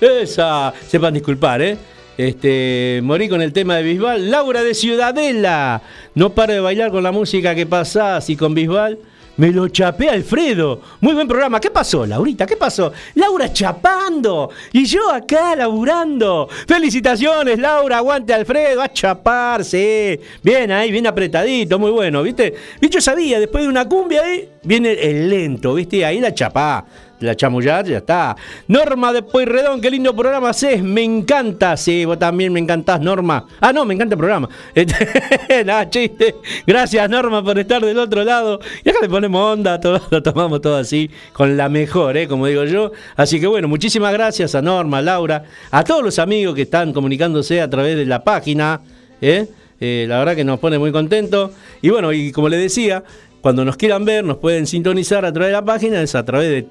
Esa. 0.00 0.72
Sepan 0.86 1.14
disculpar, 1.14 1.60
¿eh? 1.62 1.76
Este, 2.16 3.00
morí 3.02 3.28
con 3.28 3.42
el 3.42 3.52
tema 3.52 3.76
de 3.76 3.82
Bisbal. 3.82 4.30
Laura 4.30 4.62
de 4.62 4.74
Ciudadela. 4.74 5.82
No 6.14 6.30
para 6.30 6.54
de 6.54 6.60
bailar 6.60 6.90
con 6.90 7.02
la 7.02 7.12
música 7.12 7.54
que 7.54 7.66
pasás 7.66 8.30
y 8.30 8.36
con 8.36 8.54
Bisbal. 8.54 8.98
Me 9.38 9.52
lo 9.52 9.68
chapé 9.68 10.08
Alfredo. 10.08 10.80
Muy 11.00 11.12
buen 11.12 11.28
programa. 11.28 11.60
¿Qué 11.60 11.70
pasó, 11.70 12.06
Laurita? 12.06 12.46
¿Qué 12.46 12.56
pasó? 12.56 12.92
Laura 13.16 13.52
chapando. 13.52 14.50
Y 14.72 14.86
yo 14.86 15.10
acá 15.10 15.54
laburando. 15.54 16.48
Felicitaciones, 16.66 17.58
Laura. 17.58 17.98
Aguante, 17.98 18.32
Alfredo. 18.32 18.80
A 18.80 18.90
chaparse. 18.90 20.20
Bien 20.42 20.72
ahí, 20.72 20.90
bien 20.90 21.06
apretadito. 21.06 21.78
Muy 21.78 21.90
bueno, 21.90 22.22
¿viste? 22.22 22.54
Y 22.80 22.88
yo 22.88 23.00
sabía, 23.00 23.38
después 23.38 23.64
de 23.64 23.68
una 23.68 23.86
cumbia 23.86 24.22
ahí, 24.22 24.48
viene 24.62 24.92
el 24.92 25.28
lento, 25.28 25.74
¿viste? 25.74 26.04
Ahí 26.04 26.18
la 26.18 26.32
chapá. 26.32 26.86
La 27.20 27.34
chamullar, 27.34 27.86
ya 27.86 27.98
está. 27.98 28.36
Norma 28.68 29.10
de 29.10 29.22
Pueyrredón, 29.22 29.80
qué 29.80 29.90
lindo 29.90 30.14
programa 30.14 30.50
haces. 30.50 30.82
Me 30.82 31.02
encanta. 31.02 31.74
Sí, 31.76 32.04
vos 32.04 32.18
también 32.18 32.52
me 32.52 32.60
encantás, 32.60 33.00
Norma. 33.00 33.46
Ah, 33.58 33.72
no, 33.72 33.86
me 33.86 33.94
encanta 33.94 34.14
el 34.14 34.18
programa. 34.18 34.48
Este, 34.74 35.64
Nada, 35.64 35.88
chiste. 35.88 36.34
Gracias, 36.66 37.08
Norma, 37.08 37.42
por 37.42 37.58
estar 37.58 37.82
del 37.82 37.98
otro 37.98 38.22
lado. 38.22 38.60
Y 38.84 38.90
acá 38.90 38.98
le 39.00 39.08
ponemos 39.08 39.40
onda, 39.40 39.80
todo, 39.80 40.00
lo 40.10 40.22
tomamos 40.22 40.60
todo 40.60 40.76
así, 40.76 41.10
con 41.32 41.56
la 41.56 41.70
mejor, 41.70 42.18
¿eh? 42.18 42.28
como 42.28 42.46
digo 42.46 42.64
yo. 42.64 42.92
Así 43.16 43.40
que 43.40 43.46
bueno, 43.46 43.66
muchísimas 43.66 44.12
gracias 44.12 44.54
a 44.54 44.60
Norma, 44.60 44.98
a 44.98 45.02
Laura, 45.02 45.44
a 45.70 45.84
todos 45.84 46.02
los 46.02 46.18
amigos 46.18 46.54
que 46.54 46.62
están 46.62 46.92
comunicándose 46.92 47.62
a 47.62 47.70
través 47.70 47.96
de 47.96 48.04
la 48.04 48.22
página. 48.22 48.82
¿eh? 49.22 49.46
Eh, 49.80 50.06
la 50.08 50.18
verdad 50.18 50.34
que 50.34 50.44
nos 50.44 50.58
pone 50.58 50.78
muy 50.78 50.92
contentos. 50.92 51.50
Y 51.82 51.90
bueno, 51.90 52.12
y 52.12 52.32
como 52.32 52.48
les 52.48 52.60
decía, 52.60 53.04
cuando 53.46 53.64
nos 53.64 53.76
quieran 53.76 54.04
ver, 54.04 54.24
nos 54.24 54.38
pueden 54.38 54.66
sintonizar 54.66 55.24
a 55.24 55.32
través 55.32 55.50
de 55.50 55.52
la 55.52 55.64
página, 55.64 56.02
es 56.02 56.16
a 56.16 56.24
través 56.24 56.50
de 56.50 56.66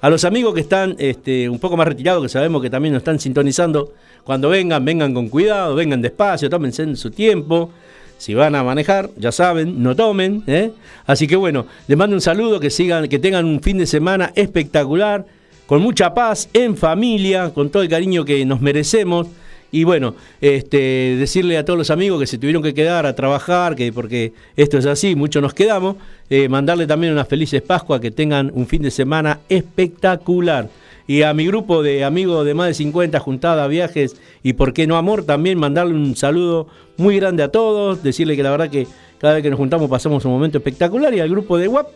A 0.00 0.10
los 0.10 0.24
amigos 0.24 0.54
que 0.54 0.60
están 0.62 0.96
este, 0.98 1.48
un 1.48 1.60
poco 1.60 1.76
más 1.76 1.86
retirados, 1.86 2.20
que 2.20 2.28
sabemos 2.28 2.60
que 2.62 2.68
también 2.68 2.94
nos 2.94 3.02
están 3.02 3.20
sintonizando, 3.20 3.92
cuando 4.24 4.48
vengan, 4.48 4.84
vengan 4.84 5.14
con 5.14 5.28
cuidado, 5.28 5.76
vengan 5.76 6.02
despacio, 6.02 6.50
tómense 6.50 6.82
en 6.82 6.96
su 6.96 7.12
tiempo. 7.12 7.70
Si 8.18 8.34
van 8.34 8.56
a 8.56 8.64
manejar, 8.64 9.10
ya 9.16 9.30
saben, 9.30 9.80
no 9.84 9.94
tomen. 9.94 10.42
¿eh? 10.48 10.72
Así 11.06 11.28
que 11.28 11.36
bueno, 11.36 11.66
les 11.86 11.96
mando 11.96 12.16
un 12.16 12.20
saludo, 12.20 12.58
que 12.58 12.70
sigan, 12.70 13.06
que 13.06 13.20
tengan 13.20 13.44
un 13.44 13.62
fin 13.62 13.78
de 13.78 13.86
semana 13.86 14.32
espectacular, 14.34 15.26
con 15.68 15.80
mucha 15.80 16.12
paz, 16.12 16.48
en 16.52 16.76
familia, 16.76 17.50
con 17.54 17.70
todo 17.70 17.84
el 17.84 17.88
cariño 17.88 18.24
que 18.24 18.44
nos 18.44 18.60
merecemos. 18.60 19.28
Y 19.72 19.84
bueno, 19.84 20.14
este, 20.40 21.16
decirle 21.18 21.58
a 21.58 21.64
todos 21.64 21.78
los 21.78 21.90
amigos 21.90 22.20
que 22.20 22.26
se 22.26 22.38
tuvieron 22.38 22.62
que 22.62 22.74
quedar 22.74 23.06
a 23.06 23.14
trabajar, 23.14 23.74
que 23.74 23.92
porque 23.92 24.32
esto 24.56 24.78
es 24.78 24.86
así, 24.86 25.14
muchos 25.14 25.42
nos 25.42 25.54
quedamos, 25.54 25.96
eh, 26.30 26.48
mandarle 26.48 26.86
también 26.86 27.12
unas 27.12 27.28
felices 27.28 27.62
Pascua, 27.62 28.00
que 28.00 28.10
tengan 28.10 28.50
un 28.54 28.66
fin 28.66 28.82
de 28.82 28.90
semana 28.90 29.40
espectacular. 29.48 30.68
Y 31.08 31.22
a 31.22 31.32
mi 31.34 31.46
grupo 31.46 31.82
de 31.82 32.04
amigos 32.04 32.44
de 32.44 32.54
más 32.54 32.68
de 32.68 32.74
50, 32.74 33.20
juntada, 33.20 33.68
viajes 33.68 34.16
y 34.42 34.54
por 34.54 34.72
qué 34.72 34.86
no 34.86 34.96
amor, 34.96 35.24
también 35.24 35.58
mandarle 35.58 35.94
un 35.94 36.16
saludo 36.16 36.66
muy 36.96 37.16
grande 37.16 37.42
a 37.42 37.48
todos, 37.48 38.02
decirle 38.02 38.34
que 38.36 38.42
la 38.42 38.50
verdad 38.50 38.70
que 38.70 38.88
cada 39.18 39.34
vez 39.34 39.42
que 39.42 39.50
nos 39.50 39.58
juntamos 39.58 39.88
pasamos 39.88 40.24
un 40.24 40.32
momento 40.32 40.58
espectacular 40.58 41.14
y 41.14 41.20
al 41.20 41.28
grupo 41.28 41.58
de 41.58 41.68
WAP 41.68 41.86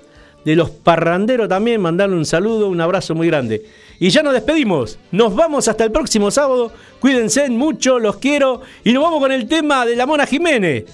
de 0.45 0.57
los 0.57 0.71
parranderos 0.71 1.49
también, 1.49 1.81
mandarle 1.81 2.17
un 2.17 2.25
saludo, 2.25 2.69
un 2.69 2.81
abrazo 2.81 3.15
muy 3.15 3.27
grande. 3.27 3.65
Y 3.99 4.09
ya 4.09 4.23
nos 4.23 4.33
despedimos. 4.33 4.99
Nos 5.13 5.35
vamos 5.35 5.69
hasta 5.69 5.85
el 5.85 5.93
próximo 5.93 6.31
sábado. 6.31 6.73
Cuídense 7.01 7.51
mucho, 7.51 7.99
los 7.99 8.17
quiero. 8.17 8.63
Y 8.83 8.93
nos 8.93 9.03
vamos 9.03 9.21
con 9.21 9.33
el 9.33 9.47
tema 9.47 9.85
de 9.85 9.97
la 9.97 10.07
Mona 10.07 10.27
Jiménez. 10.27 10.85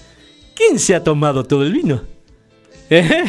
¿Quién 0.53 0.77
se 0.77 0.95
ha 0.95 1.03
tomado 1.03 1.43
todo 1.43 1.63
el 1.63 1.71
vino? 1.71 2.01
¿Eh? 2.89 3.23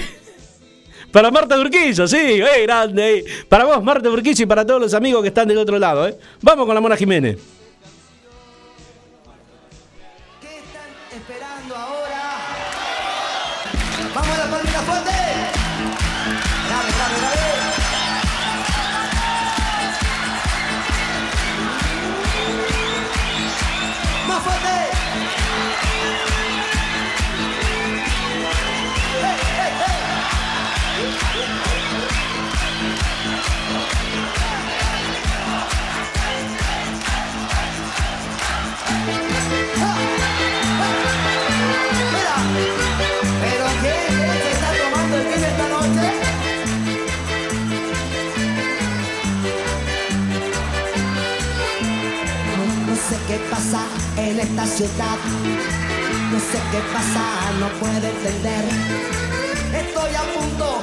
Para 1.12 1.31
Marta 1.31 1.59
Urquizo, 1.59 2.07
sí, 2.07 2.16
eh, 2.16 2.62
grande. 2.64 3.19
eh. 3.19 3.25
Para 3.49 3.64
vos, 3.64 3.83
Marta 3.83 4.11
Urquizo, 4.11 4.43
y 4.43 4.47
para 4.47 4.66
todos 4.66 4.81
los 4.81 4.95
amigos 4.95 5.23
que 5.23 5.29
están 5.29 5.49
del 5.49 5.59
otro 5.59 5.79
lado. 5.79 6.07
¿eh? 6.09 6.16
Vamos 6.43 6.66
con 6.66 6.75
la 6.75 6.81
Mona 6.81 6.97
Jiménez. 6.97 7.39
Esta 54.41 54.66
ciudad. 54.66 55.18
No 56.30 56.39
sé 56.39 56.59
qué 56.70 56.80
pasa, 56.93 57.24
no 57.59 57.68
puedo 57.80 58.07
entender. 58.07 58.64
Estoy 59.74 60.14
a 60.14 60.22
punto 60.39 60.80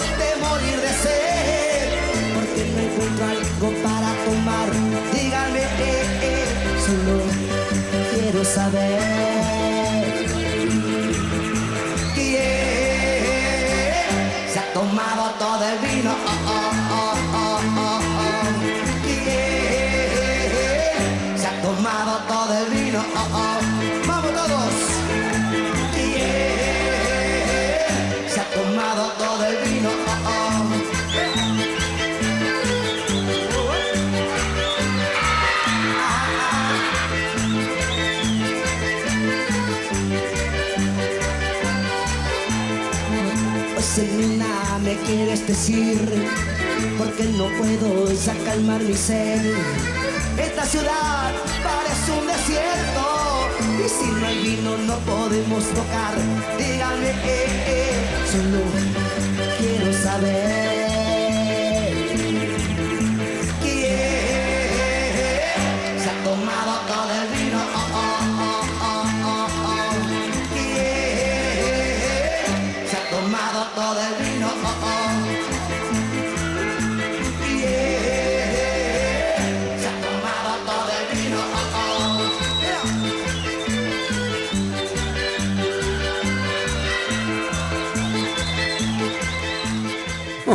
quieres 45.06 45.46
decir, 45.48 46.00
porque 46.98 47.24
no 47.24 47.48
puedo 47.58 48.12
ya 48.12 48.34
mi 48.80 48.94
sed. 48.94 49.54
Esta 50.38 50.66
ciudad 50.66 51.32
parece 51.64 52.12
un 52.20 52.28
desierto. 52.28 53.26
Y 53.84 53.90
si 53.90 54.08
no 54.12 54.26
hay 54.26 54.38
vino 54.44 54.78
no 54.78 54.98
podemos 55.00 55.64
tocar. 55.70 56.16
Dígame, 56.58 57.10
eh, 57.10 57.64
eh, 57.68 57.94
solo 58.32 58.60
quiero 59.58 59.94
saber. 59.94 61.16
¿Quién 63.62 64.70
se 66.02 66.10
ha 66.10 66.24
tomado 66.24 66.72
todo 66.88 67.12
el 67.22 67.35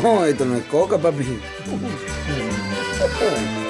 No, 0.03 0.25
esto 0.25 0.45
no 0.47 0.57
es 0.57 0.65
coca, 0.65 0.97
papi. 0.99 1.39